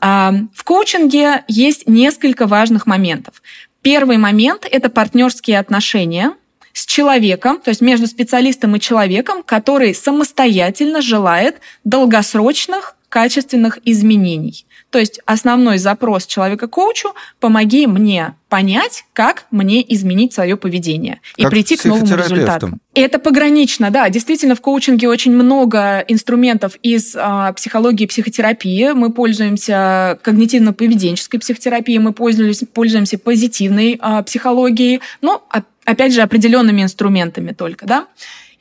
[0.01, 3.41] А, В коучинге есть несколько важных моментов.
[3.81, 6.33] Первый момент– это партнерские отношения
[6.85, 14.67] с человеком, то есть между специалистом и человеком, который самостоятельно желает долгосрочных качественных изменений.
[14.91, 21.43] То есть основной запрос человека коучу– помоги мне понять, как мне изменить свое поведение и
[21.43, 22.37] Как прийти к новому психотерапевтам.
[22.37, 22.79] результату.
[22.93, 24.07] Это погранично, да.
[24.09, 28.91] Действительно, в коучинге очень много инструментов из а, психологии и психотерапии.
[28.93, 36.81] Мы пользуемся когнитивно-поведенческой психотерапией, мы пользуемся, пользуемся позитивной а, психологией, но, а- опять же, определенными
[36.81, 38.07] инструментами только, да.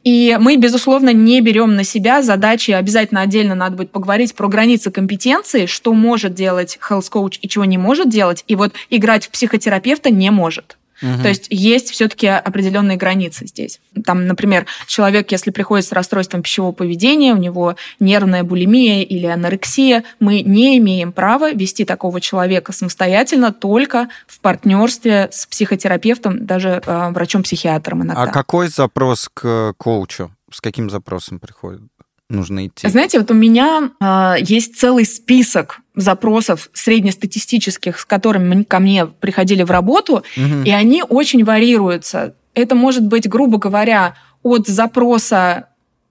[0.04, 4.90] И мы, безусловно, не берем на себя задачи, обязательно отдельно надо будет поговорить про границы
[4.90, 8.44] компетенции, что может делать health coach и чего не может делать.
[8.46, 10.76] И вот играть в психотерапевта не может.
[11.22, 13.80] То есть есть все-таки определенные границы здесь.
[14.04, 20.04] Там, например, человек, если приходит с расстройством пищевого поведения, у него нервная булимия или анорексия,
[20.20, 27.10] мы не имеем права вести такого человека самостоятельно только в партнерстве с психотерапевтом, даже э,
[27.10, 28.22] врачом-психиатром иногда.
[28.22, 30.30] А какой запрос к коучу?
[30.50, 31.80] С каким запросом приходит?
[32.30, 32.88] Нужно идти.
[32.88, 39.62] Знаете, вот у меня э, есть целый список запросов среднестатистических, с которыми ко мне приходили
[39.62, 40.64] в работу, Мгм.
[40.64, 42.34] и они очень варьируются.
[42.54, 45.68] Это может быть, грубо говоря, от запроса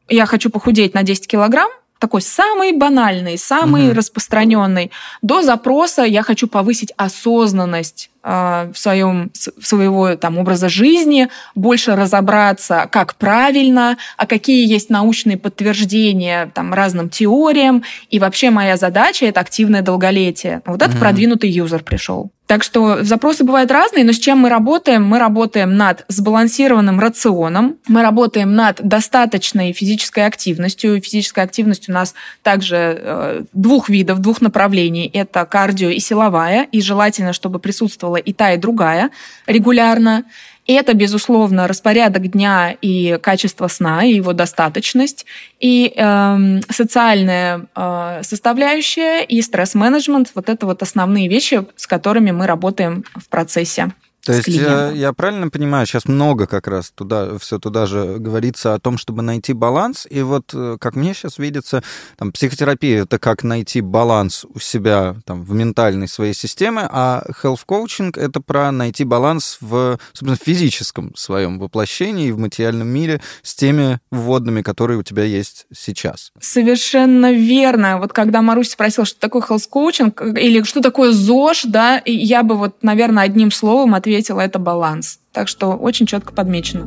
[0.09, 1.69] «я хочу похудеть на 10 килограмм»,
[2.03, 3.93] такой самый банальный, самый Мгм.
[3.97, 11.95] распространенный, до запроса «я хочу повысить осознанность э, в своем своего там образа жизни, больше
[11.95, 19.25] разобраться, как правильно, а какие есть научные подтверждения там разным теориям, и вообще моя задача
[19.25, 20.61] это активное долголетие.
[20.65, 20.99] Вот это Мгм.
[20.99, 22.31] продвинутый юзер пришел.
[22.53, 25.03] Так что запросы бывают разные, но с чем мы работаем?
[25.03, 31.01] Мы работаем над сбалансированным рационом, мы работаем над достаточной физической активностью.
[31.01, 32.13] Физическая активность у нас
[32.43, 35.09] также э, двух видов, двух направлений.
[35.11, 39.09] Это кардио и силовая, и желательно, чтобы присутствовала и та, и другая
[39.47, 40.23] регулярно.
[40.65, 45.25] Это, безусловно, распорядок дня и качество сна, и его достаточность,
[45.59, 50.31] и эм, социальная э, составляющая, и стресс-менеджмент.
[50.35, 53.91] Вот это вот основные вещи, с которыми мы работаем в процессе.
[54.25, 54.95] То есть клиентом.
[54.95, 58.97] э, я правильно понимаю, сейчас много как раз туда, все туда же говорится о том,
[58.97, 60.07] чтобы найти баланс.
[60.09, 61.83] И вот э, как мне сейчас видится,
[62.17, 67.61] там, психотерапия это как найти баланс у себя там, в ментальной своей системе, а health
[67.67, 73.55] coaching это про найти баланс в, собственно, физическом своем воплощении и в материальном мире с
[73.55, 76.31] теми вводными, которые у тебя есть сейчас.
[76.39, 77.99] Совершенно верно.
[77.99, 82.55] Вот когда Маруся спросила, что такое health coaching или что такое ЗОЖ, да, я бы
[82.55, 85.19] вот, наверное, одним словом ответила, это баланс.
[85.31, 86.85] Так что очень четко подмечено.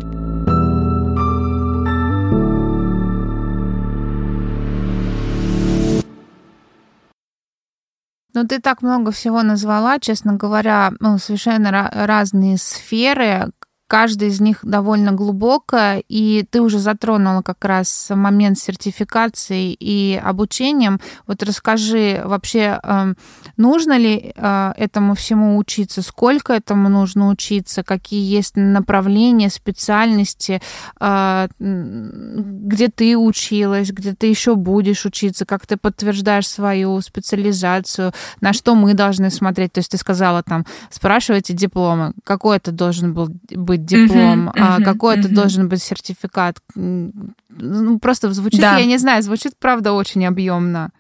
[8.37, 13.51] Ну, ты так много всего назвала, честно говоря, ну, совершенно ra- разные сферы.
[13.89, 21.01] Каждая из них довольно глубокая, и ты уже затронула как раз момент сертификации и обучением.
[21.27, 23.17] Вот расскажи, вообще, эм,
[23.57, 30.61] нужно ли э, этому всему учиться, сколько этому нужно учиться, какие есть направления, специальности,
[31.01, 38.53] э, где ты училась, где ты еще будешь учиться, как ты подтверждаешь свою специализацию, на
[38.53, 39.73] что мы должны смотреть.
[39.73, 44.77] То есть ты сказала там, спрашивайте дипломы, какой это должен был быть диплом, Мгм, а
[44.77, 45.35] мгм, какой это мгм.
[45.35, 46.59] должен быть сертификат.
[46.75, 48.79] Ну, просто звучит, Да.
[48.79, 50.91] я не знаю, звучит, правда, очень объемно.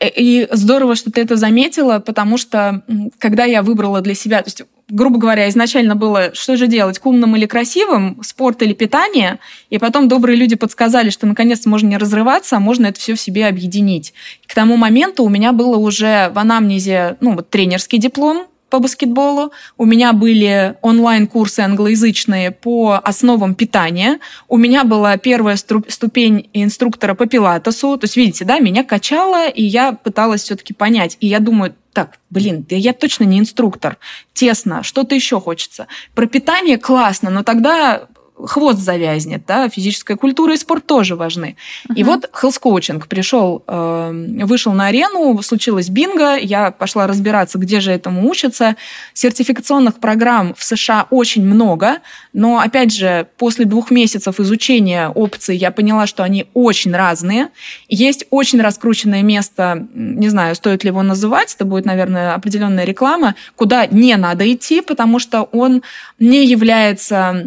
[0.00, 2.82] Э, И здорово, что ты это заметила, потому что
[3.18, 7.06] когда я выбрала для себя, то есть, грубо говоря, изначально было, что же делать, к
[7.06, 9.38] умным или красивым, спорт или питание,
[9.70, 13.20] и потом добрые люди подсказали, что наконец можно не разрываться, а можно это все в
[13.20, 14.12] себе объединить.
[14.46, 19.52] К тому моменту у меня было уже в анамнезе ну, вот, тренерский диплом, по баскетболу.
[19.76, 24.18] У меня были онлайн-курсы англоязычные по основам питания.
[24.48, 27.96] У меня была первая ступень инструктора по пилатесу.
[27.96, 31.16] То есть, видите, да, меня качало, и я пыталась все-таки понять.
[31.20, 33.96] И я думаю, так, блин, да я точно не инструктор.
[34.34, 35.86] Тесно, что-то еще хочется.
[36.14, 38.08] Про питание классно, но тогда
[38.44, 41.56] хвост завязнет, да, физическая культура и спорт тоже важны.
[41.88, 41.94] Uh-huh.
[41.94, 47.80] И вот health коучинг пришел, э, вышел на арену, случилось бинго, я пошла разбираться, где
[47.80, 48.76] же этому учатся.
[49.14, 51.98] Сертификационных программ в США очень много,
[52.32, 57.48] но, опять же, после двух месяцев изучения опций я поняла, что они очень разные.
[57.88, 63.34] Есть очень раскрученное место, не знаю, стоит ли его называть, это будет, наверное, определенная реклама,
[63.54, 65.82] куда не надо идти, потому что он
[66.18, 67.46] не является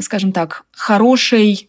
[0.00, 1.68] скажем так, хорошей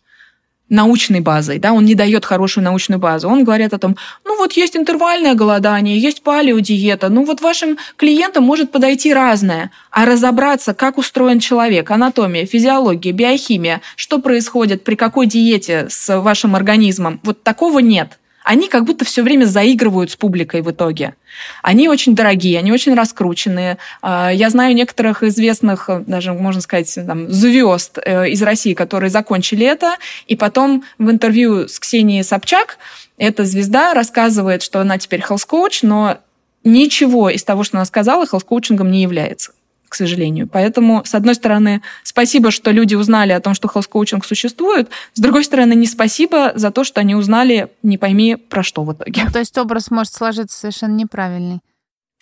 [0.70, 3.30] научной базой, да, он не дает хорошую научную базу.
[3.30, 3.96] Он говорит о том,
[4.26, 10.06] ну вот есть интервальное голодание, есть палеодиета, ну вот вашим клиентам может подойти разное, а
[10.06, 17.20] разобраться, как устроен человек, анатомия, физиология, биохимия, что происходит при какой диете с вашим организмом,
[17.24, 21.16] вот такого нет они как будто все время заигрывают с публикой в итоге.
[21.62, 23.78] Они очень дорогие, они очень раскрученные.
[24.02, 29.66] А, я знаю некоторых известных, даже, можно сказать, там, звезд э, из России, которые закончили
[29.66, 32.78] это, и потом в интервью с Ксенией Собчак
[33.18, 36.18] эта звезда рассказывает, что она теперь health-коуч, но
[36.64, 39.52] ничего из того, что она сказала, health-коучингом не является
[39.94, 40.48] к сожалению.
[40.48, 44.90] Поэтому, с одной стороны, спасибо, что люди узнали о том, что health-коучинг существует.
[45.14, 48.92] С другой стороны, не спасибо за то, что они узнали, не пойми, про что в
[48.92, 49.22] итоге.
[49.32, 51.60] То есть образ может сложиться совершенно неправильный.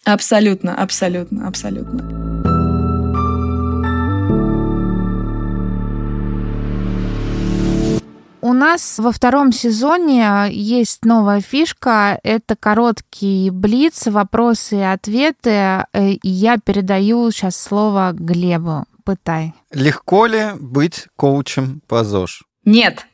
[0.03, 2.50] Абсолютно, абсолютно, абсолютно.
[8.43, 12.19] У нас во втором сезоне есть новая фишка.
[12.23, 15.85] Это короткий блиц, вопросы и ответы.
[15.93, 18.85] Э, и я передаю сейчас слово Глебу.
[19.03, 19.53] Пытай.
[19.71, 22.43] Легко ли быть коучем по ЗОЖ?
[22.65, 23.05] Нет,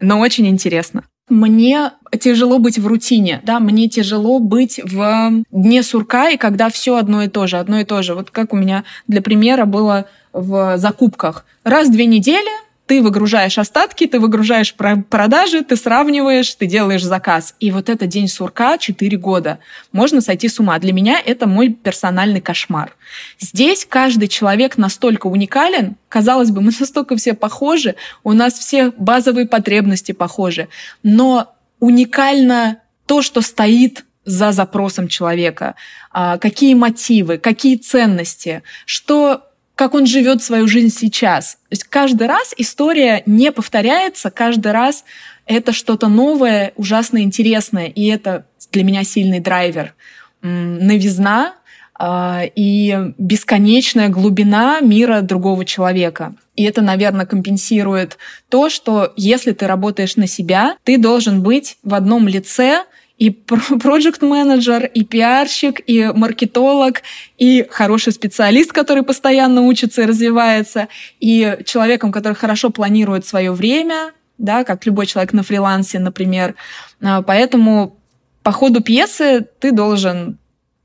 [0.00, 1.04] но очень интересно.
[1.28, 6.96] Мне тяжело быть в рутине, да, мне тяжело быть в дне сурка, и когда все
[6.96, 8.14] одно и то же, одно и то же.
[8.14, 11.44] Вот как у меня для примера было в закупках.
[11.62, 12.50] Раз в две недели
[12.90, 17.54] ты выгружаешь остатки, ты выгружаешь продажи, ты сравниваешь, ты делаешь заказ.
[17.60, 19.60] И вот это день сурка 4 года.
[19.92, 20.76] Можно сойти с ума.
[20.80, 22.96] Для меня это мой персональный кошмар.
[23.38, 29.46] Здесь каждый человек настолько уникален, казалось бы, мы настолько все похожи, у нас все базовые
[29.46, 30.66] потребности похожи,
[31.04, 35.76] но уникально то, что стоит за запросом человека,
[36.10, 39.46] а, какие мотивы, какие ценности, что
[39.80, 41.54] как он живет свою жизнь сейчас.
[41.54, 45.04] То есть каждый раз история не повторяется, каждый раз
[45.46, 49.94] это что-то новое, ужасно интересное, и это для меня сильный драйвер.
[50.42, 51.54] Новизна
[51.98, 56.34] э, и бесконечная глубина мира другого человека.
[56.56, 58.18] И это, наверное, компенсирует
[58.50, 62.84] то, что если ты работаешь на себя, ты должен быть в одном лице
[63.20, 67.02] и проект менеджер и пиарщик, и маркетолог,
[67.38, 70.88] и хороший специалист, который постоянно учится и развивается,
[71.20, 76.54] и человеком, который хорошо планирует свое время, да, как любой человек на фрилансе, например.
[77.02, 77.98] А, поэтому
[78.42, 80.38] по ходу пьесы ты должен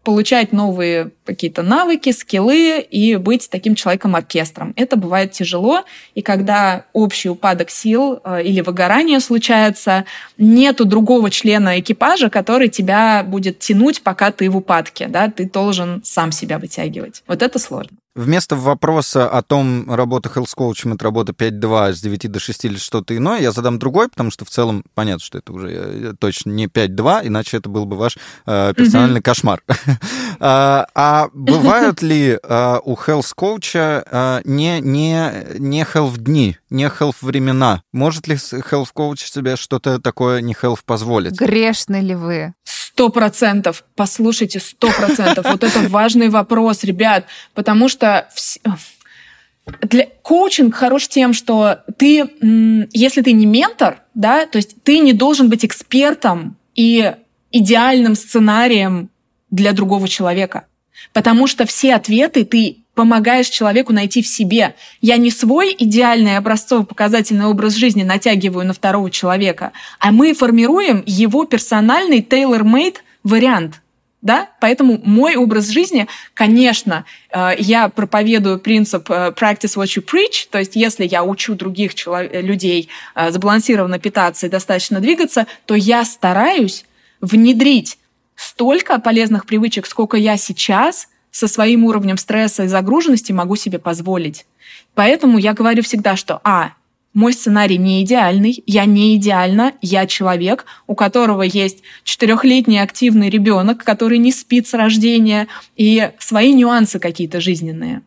[0.05, 4.71] получать новые какие-то навыки, скиллы и быть таким человеком-оркестром.
[4.77, 5.83] Это бывает тяжело,
[6.13, 10.05] и когда общий упадок сил э, или выгорание случается,
[10.37, 15.07] нету другого члена экипажа, который тебя будет тянуть, пока ты в упадке.
[15.07, 15.29] Да?
[15.29, 17.23] Ты должен сам себя вытягивать.
[17.27, 17.97] Вот это сложно.
[18.15, 22.77] Вместо вопроса о том, работа health coach, это работа 5-2 с 9 до 6 или
[22.77, 26.51] что-то иное, я задам другой, потому что в целом понятно, что это уже э, точно
[26.51, 29.23] не 5-2, иначе это был бы ваш э, персональный mm-hmm.
[29.23, 29.63] кошмар.
[30.39, 36.85] а, а бывают ли а, у health coach а, не, не, не health дни, не
[36.85, 37.83] health времена?
[37.91, 41.37] Может ли health coach себе что-то такое не health позволить?
[41.37, 42.53] Грешны ли вы?
[42.95, 43.83] Сто процентов.
[43.95, 45.45] Послушайте, сто процентов.
[45.51, 48.29] Вот это важный вопрос, ребят, потому что
[49.81, 52.25] для коучинг хорош тем, что ты,
[52.93, 57.11] если ты не ментор, да, то есть ты не должен быть экспертом и
[57.51, 59.09] идеальным сценарием
[59.51, 60.65] для другого человека.
[61.11, 64.75] Потому что все ответы ты помогаешь человеку найти в себе.
[65.01, 71.45] Я не свой идеальный образцово-показательный образ жизни натягиваю на второго человека, а мы формируем его
[71.45, 73.81] персональный tailor-made вариант.
[74.21, 74.49] Да?
[74.59, 80.57] Поэтому мой образ жизни, конечно, э, я проповедую принцип э, practice what you preach, то
[80.57, 81.91] есть если я учу других
[82.31, 86.85] людей э, забалансированно питаться и достаточно двигаться, то я стараюсь
[87.21, 87.99] внедрить
[88.35, 94.45] столько полезных привычек, сколько я сейчас– со своим уровнем стресса и загруженности могу себе позволить.
[94.93, 96.71] Поэтому я говорю всегда, что а,
[97.13, 103.83] мой сценарий не идеальный, я не идеальна, я человек, у которого есть четырехлетний активный ребенок,
[103.83, 108.01] который не спит с рождения, и свои нюансы какие-то жизненные.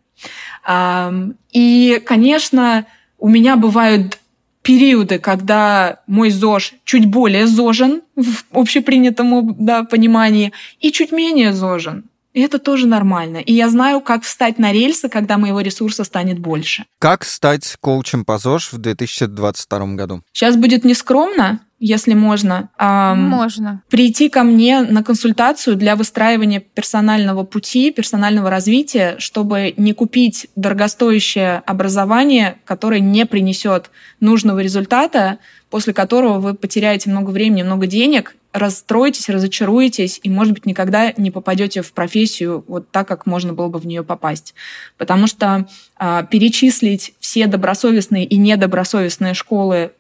[1.53, 2.87] И, конечно,
[3.19, 4.21] у меня бывают
[4.63, 12.05] периоды, когда мой ЗОЖ чуть более зожен в общепринятом да, понимании и чуть менее зожен.
[12.39, 13.39] И это тоже нормально.
[13.39, 16.85] И я знаю, как встать на рельсы, когда моего ресурса станет больше.
[17.01, 20.23] Как стать коучем по ЗОЖ в 2022 году?
[20.33, 22.69] Сейчас будет нескромно, если можно.
[22.79, 23.83] Можно.
[23.91, 31.65] Прийти ко мне на консультацию для выстраивания персонального пути, персонального развития, чтобы не купить дорогостоящее
[31.67, 35.39] образование, которое не принесет нужного результата,
[35.71, 41.31] после которого вы потеряете много времени, много денег, расстроитесь, разочаруетесь и, может быть, никогда не
[41.31, 44.55] попадете в профессию вот так, как можно было бы в нее попасть.
[44.97, 45.67] Потому что
[45.99, 49.93] э, перечислить все добросовестные и недобросовестные школы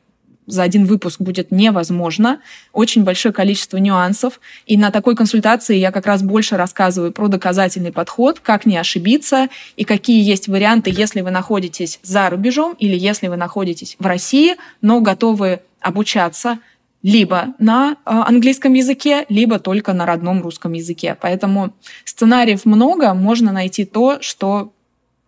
[0.49, 2.41] за один выпуск будет невозможно.
[2.73, 4.41] Очень большое количество нюансов.
[4.67, 9.49] И на такой консультации я как раз больше рассказываю про доказательный подход, как не ошибиться
[9.77, 14.57] и какие есть варианты, если вы находитесь за рубежом или если вы находитесь в России,
[14.81, 16.59] но готовы обучаться
[17.03, 21.17] либо на а, английском языке, либо только на родном русском языке.
[21.21, 21.75] Поэтому
[22.05, 24.73] сценариев много, можно найти то, что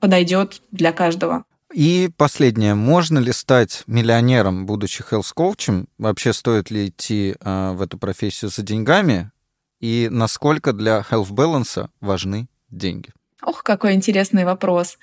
[0.01, 1.45] подойдет для каждого.
[1.73, 2.75] И последнее.
[2.75, 5.87] Можно ли стать миллионером, будучи health-коучем?
[5.99, 9.31] Вообще стоит ли идти э, в эту профессию за деньгами?
[9.81, 13.11] И насколько для health balance важны деньги?
[13.43, 14.99] Ох, какой интересный вопрос.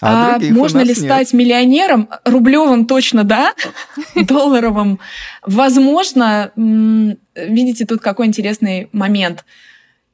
[0.00, 0.98] А, а можно ли нет.
[0.98, 2.08] стать миллионером?
[2.24, 3.54] Рублевым точно да,
[4.14, 4.98] долларовым.
[5.44, 9.44] Возможно, видите, тут какой интересный момент.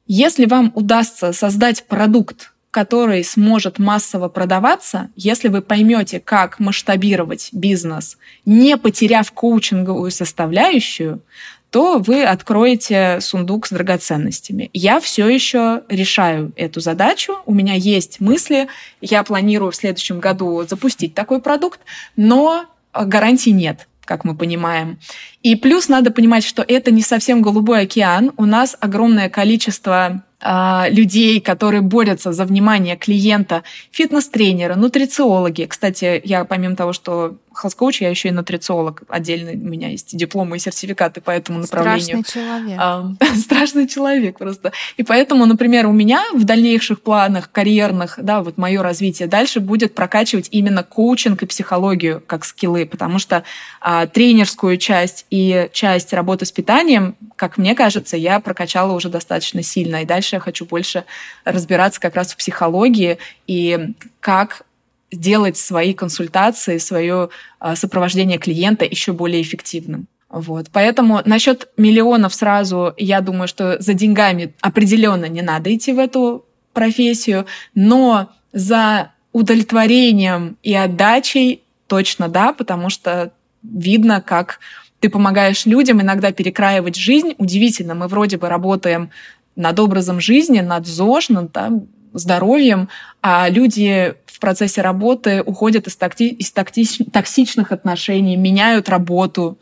[0.05, 8.19] Если вам удастся создать продукт, который сможет массово продаваться, если вы поймете, как масштабировать бизнес,
[8.45, 11.23] не потеряв коучинговую составляющую,
[11.71, 14.69] то вы откроете сундук с драгоценностями.
[14.73, 17.39] Я все еще решаю эту задачу.
[17.47, 18.67] У меня есть мысли.
[19.01, 21.79] Я планирую в следующем году запустить такой продукт,
[22.15, 24.99] но гарантий нет как мы понимаем.
[25.43, 28.31] И плюс надо понимать, что это не совсем голубой океан.
[28.37, 35.65] У нас огромное количество людей, которые борются за внимание клиента, фитнес-тренеры, нутрициологи.
[35.65, 39.03] Кстати, я помимо того, что health я еще и нутрициолог.
[39.07, 42.23] Отдельно у меня есть дипломы и сертификаты по этому направлению.
[42.23, 43.35] Страшный человек.
[43.43, 44.71] Страшный человек просто.
[44.97, 49.95] И поэтому, например, у меня в дальнейших планах карьерных, да, вот мое развитие дальше будет
[49.95, 53.43] прокачивать именно коучинг и психологию как скиллы, потому что
[53.81, 59.63] а, тренерскую часть и часть работы с питанием, как мне кажется, я прокачала уже достаточно
[59.63, 60.03] сильно.
[60.03, 61.05] И дальше я хочу больше
[61.45, 64.63] разбираться как раз в психологии и как
[65.11, 67.29] сделать свои консультации, свое
[67.59, 70.07] а, сопровождение клиента еще более эффективным.
[70.29, 70.67] Вот.
[70.73, 76.45] Поэтому насчет миллионов сразу, я думаю, что за деньгами определенно не надо идти в эту
[76.73, 83.31] профессию, но за удовлетворением и отдачей точно да, потому что
[83.63, 84.59] видно, как
[84.99, 87.35] ты помогаешь людям иногда перекраивать жизнь.
[87.37, 89.11] Удивительно, мы вроде бы работаем
[89.55, 92.89] над образом жизни, над ЗОЖ, над там, здоровьем,
[93.21, 99.57] а люди в процессе работы уходят из, такти, из тактич, токсичных отношений, меняют работу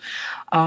[0.51, 0.57] э,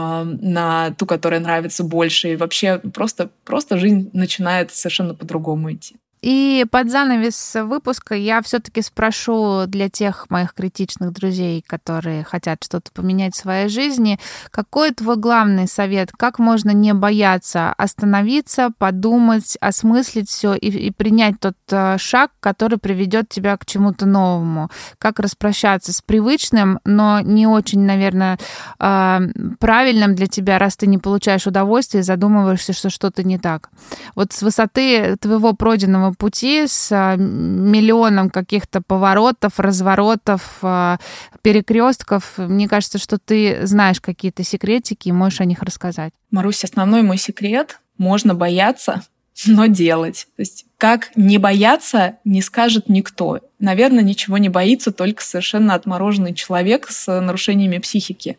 [0.41, 2.33] на ту, которая нравится больше.
[2.33, 5.97] И вообще просто, просто жизнь начинает совершенно по-другому идти.
[6.21, 12.91] И под занавес выпуска я все-таки спрошу для тех моих критичных друзей, которые хотят что-то
[12.93, 14.19] поменять в своей жизни,
[14.51, 16.11] какой твой главный совет?
[16.13, 22.79] Как можно не бояться остановиться, подумать, осмыслить все и, и принять тот э, шаг, который
[22.79, 24.71] приведет тебя к чему-то новому?
[24.99, 28.39] Как распрощаться с привычным, но не очень, наверное,
[28.81, 29.21] э,
[29.61, 33.71] правильным для тебя, раз ты не получаешь удовольствия и задумываешься, что что-то не так?
[34.15, 40.99] Вот с высоты твоего пройденного пути с а, миллионом каких-то поворотов, разворотов, а,
[41.43, 42.35] перекрестков.
[42.39, 46.13] Мне кажется, что ты знаешь какие-то секретики и можешь о них рассказать.
[46.31, 49.03] Марусь, основной мой секрет— можно бояться,
[49.47, 50.27] но делать.
[50.37, 53.41] То есть как не бояться, не скажет никто.
[53.59, 58.39] Наверное, ничего не боится только совершенно отмороженный человек с нарушениями психики.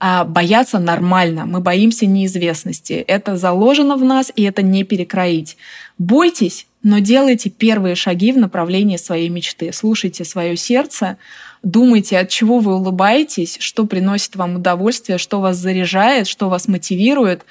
[0.00, 1.46] А бояться нормально.
[1.46, 2.92] Мы боимся неизвестности.
[2.94, 5.56] Это заложено в нас, и это не перекроить.
[5.98, 9.72] Бойтесь, но делайте первые шаги в направлении своей мечты.
[9.72, 11.16] Слушайте свое сердце,
[11.62, 17.46] думайте, от чего вы улыбаетесь, что приносит вам удовольствие, что вас заряжает, что вас мотивирует.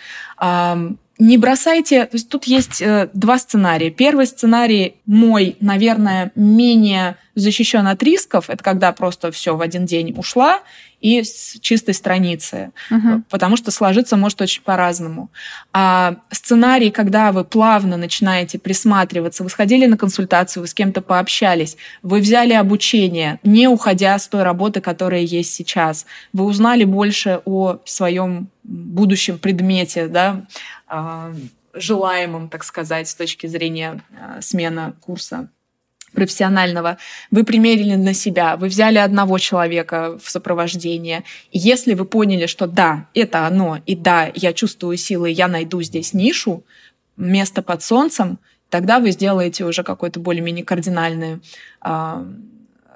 [1.20, 2.06] не бросайте...
[2.06, 3.90] То есть тут есть э, два сценария.
[3.90, 8.50] Первый сценарий мой, наверное, менее защищен от рисков.
[8.50, 10.62] Это когда просто все в один день ушла
[11.04, 13.24] и с чистой страницы, угу.
[13.30, 15.30] потому что сложиться может очень по-разному.
[15.74, 21.76] А сценарий, когда вы плавно начинаете присматриваться, вы сходили на консультацию, вы с кем-то пообщались,
[22.04, 27.80] вы взяли обучение, не уходя с той работы, которая есть сейчас, вы узнали больше о
[27.84, 30.45] своем будущем предмете, да,
[30.88, 31.34] а,
[31.74, 35.49] желаемом, так сказать, с точки зрения а, смены курса
[36.14, 36.97] профессионального,
[37.32, 41.24] вы примерили на себя, вы взяли одного человека в сопровождение.
[41.51, 45.82] И если вы поняли, что да, это оно, и да, я чувствую силы, я найду
[45.82, 46.64] здесь нишу,
[47.18, 48.39] место под солнцем,
[48.70, 51.41] тогда вы сделаете уже какой-то более-менее кардинальный
[51.86, 52.26] э,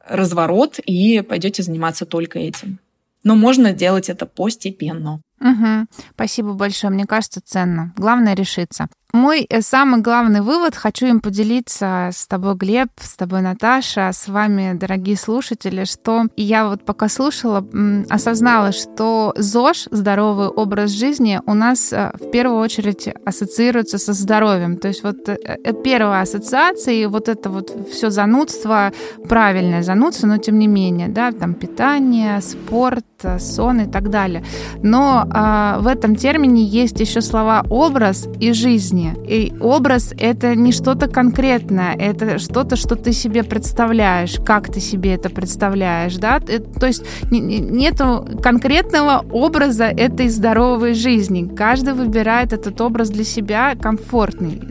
[0.07, 2.80] разворот и пойдете заниматься только этим.
[3.24, 5.22] Но можно делать это постепенно.
[5.39, 5.88] Угу.
[6.13, 6.91] Спасибо большое.
[6.91, 7.93] Мне кажется, ценно.
[7.95, 8.88] Главное решиться.
[9.14, 14.28] Мой э, самый главный вывод, хочу им поделиться с тобой, Глеб, с тобой, Наташа, с
[14.28, 17.66] вами, дорогие слушатели, что я вот пока слушала,
[18.10, 24.76] осознала, что ЗОЖ, здоровый образ жизни, у нас э, в первую очередь ассоциируется со здоровьем.
[24.76, 25.38] То есть вот э,
[25.86, 28.91] первая ассоциация, и вот это вот все занудство,
[29.30, 33.05] правильное занудство, но тем не менее, да, там питание, спорт,
[33.39, 34.43] сон и так далее.
[34.84, 38.53] Но а, в этом термине есть еще слова образ и
[38.98, 39.16] жизни.
[39.28, 45.14] И образ это не что-то конкретное, это что-то, что ты себе представляешь, как ты себе
[45.14, 46.38] это представляешь, да?
[46.38, 51.50] Это, то есть нету конкретного образа этой здоровой жизни.
[51.56, 54.62] Каждый выбирает этот образ для себя комфортный,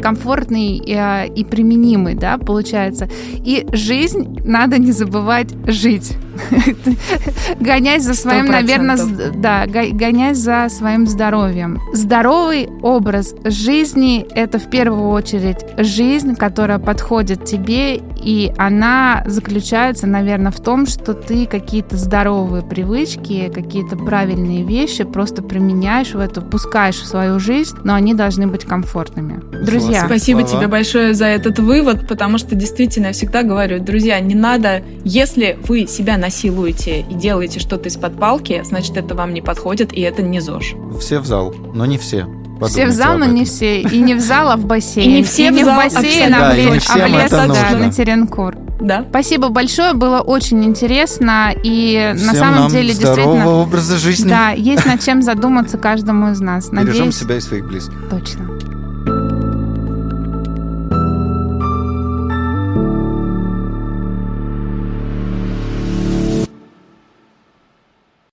[0.00, 3.08] комфортный и, а, и применимый, да, получается.
[3.44, 6.16] И жизнь надо не забывать жить.
[7.60, 8.98] Гонясь за своим, наверное,
[9.34, 11.78] да, гонясь за своим здоровьем.
[11.92, 20.50] Здоровый образ жизни— это в первую очередь жизнь, которая подходит тебе, и она заключается, наверное,
[20.50, 26.96] в том, что ты какие-то здоровые привычки, какие-то правильные вещи просто применяешь в эту, пускаешь
[26.96, 29.42] в свою жизнь, но они должны быть комфортными.
[29.64, 30.06] Друзья.
[30.06, 30.56] Спасибо Слова.
[30.56, 35.58] тебе большое за этот вывод, потому что действительно я всегда говорю, друзья, не надо, если
[35.68, 40.22] вы себя насилуете и делаете что-то из-под палки, значит, это вам не подходит, и это
[40.22, 40.74] не ЗОЖ.
[41.00, 42.26] Все в зал, но не все.
[42.64, 43.80] Подумайте все в зал, но не все.
[43.80, 45.10] И не в зал, а в бассейн.
[45.10, 47.78] И не все и в, зал, в бассейн, а в, лес, а в лес, да,
[47.78, 48.56] на Теренкур.
[48.80, 49.04] Да.
[49.08, 51.54] Спасибо большое, было очень интересно.
[51.62, 53.48] И Всем на самом нам деле действительно...
[53.48, 54.28] образа жизни.
[54.28, 56.70] Да, есть над чем задуматься каждому из нас.
[56.70, 56.96] Надеюсь...
[56.96, 57.94] Бережем себя и своих близких.
[58.10, 58.73] Точно.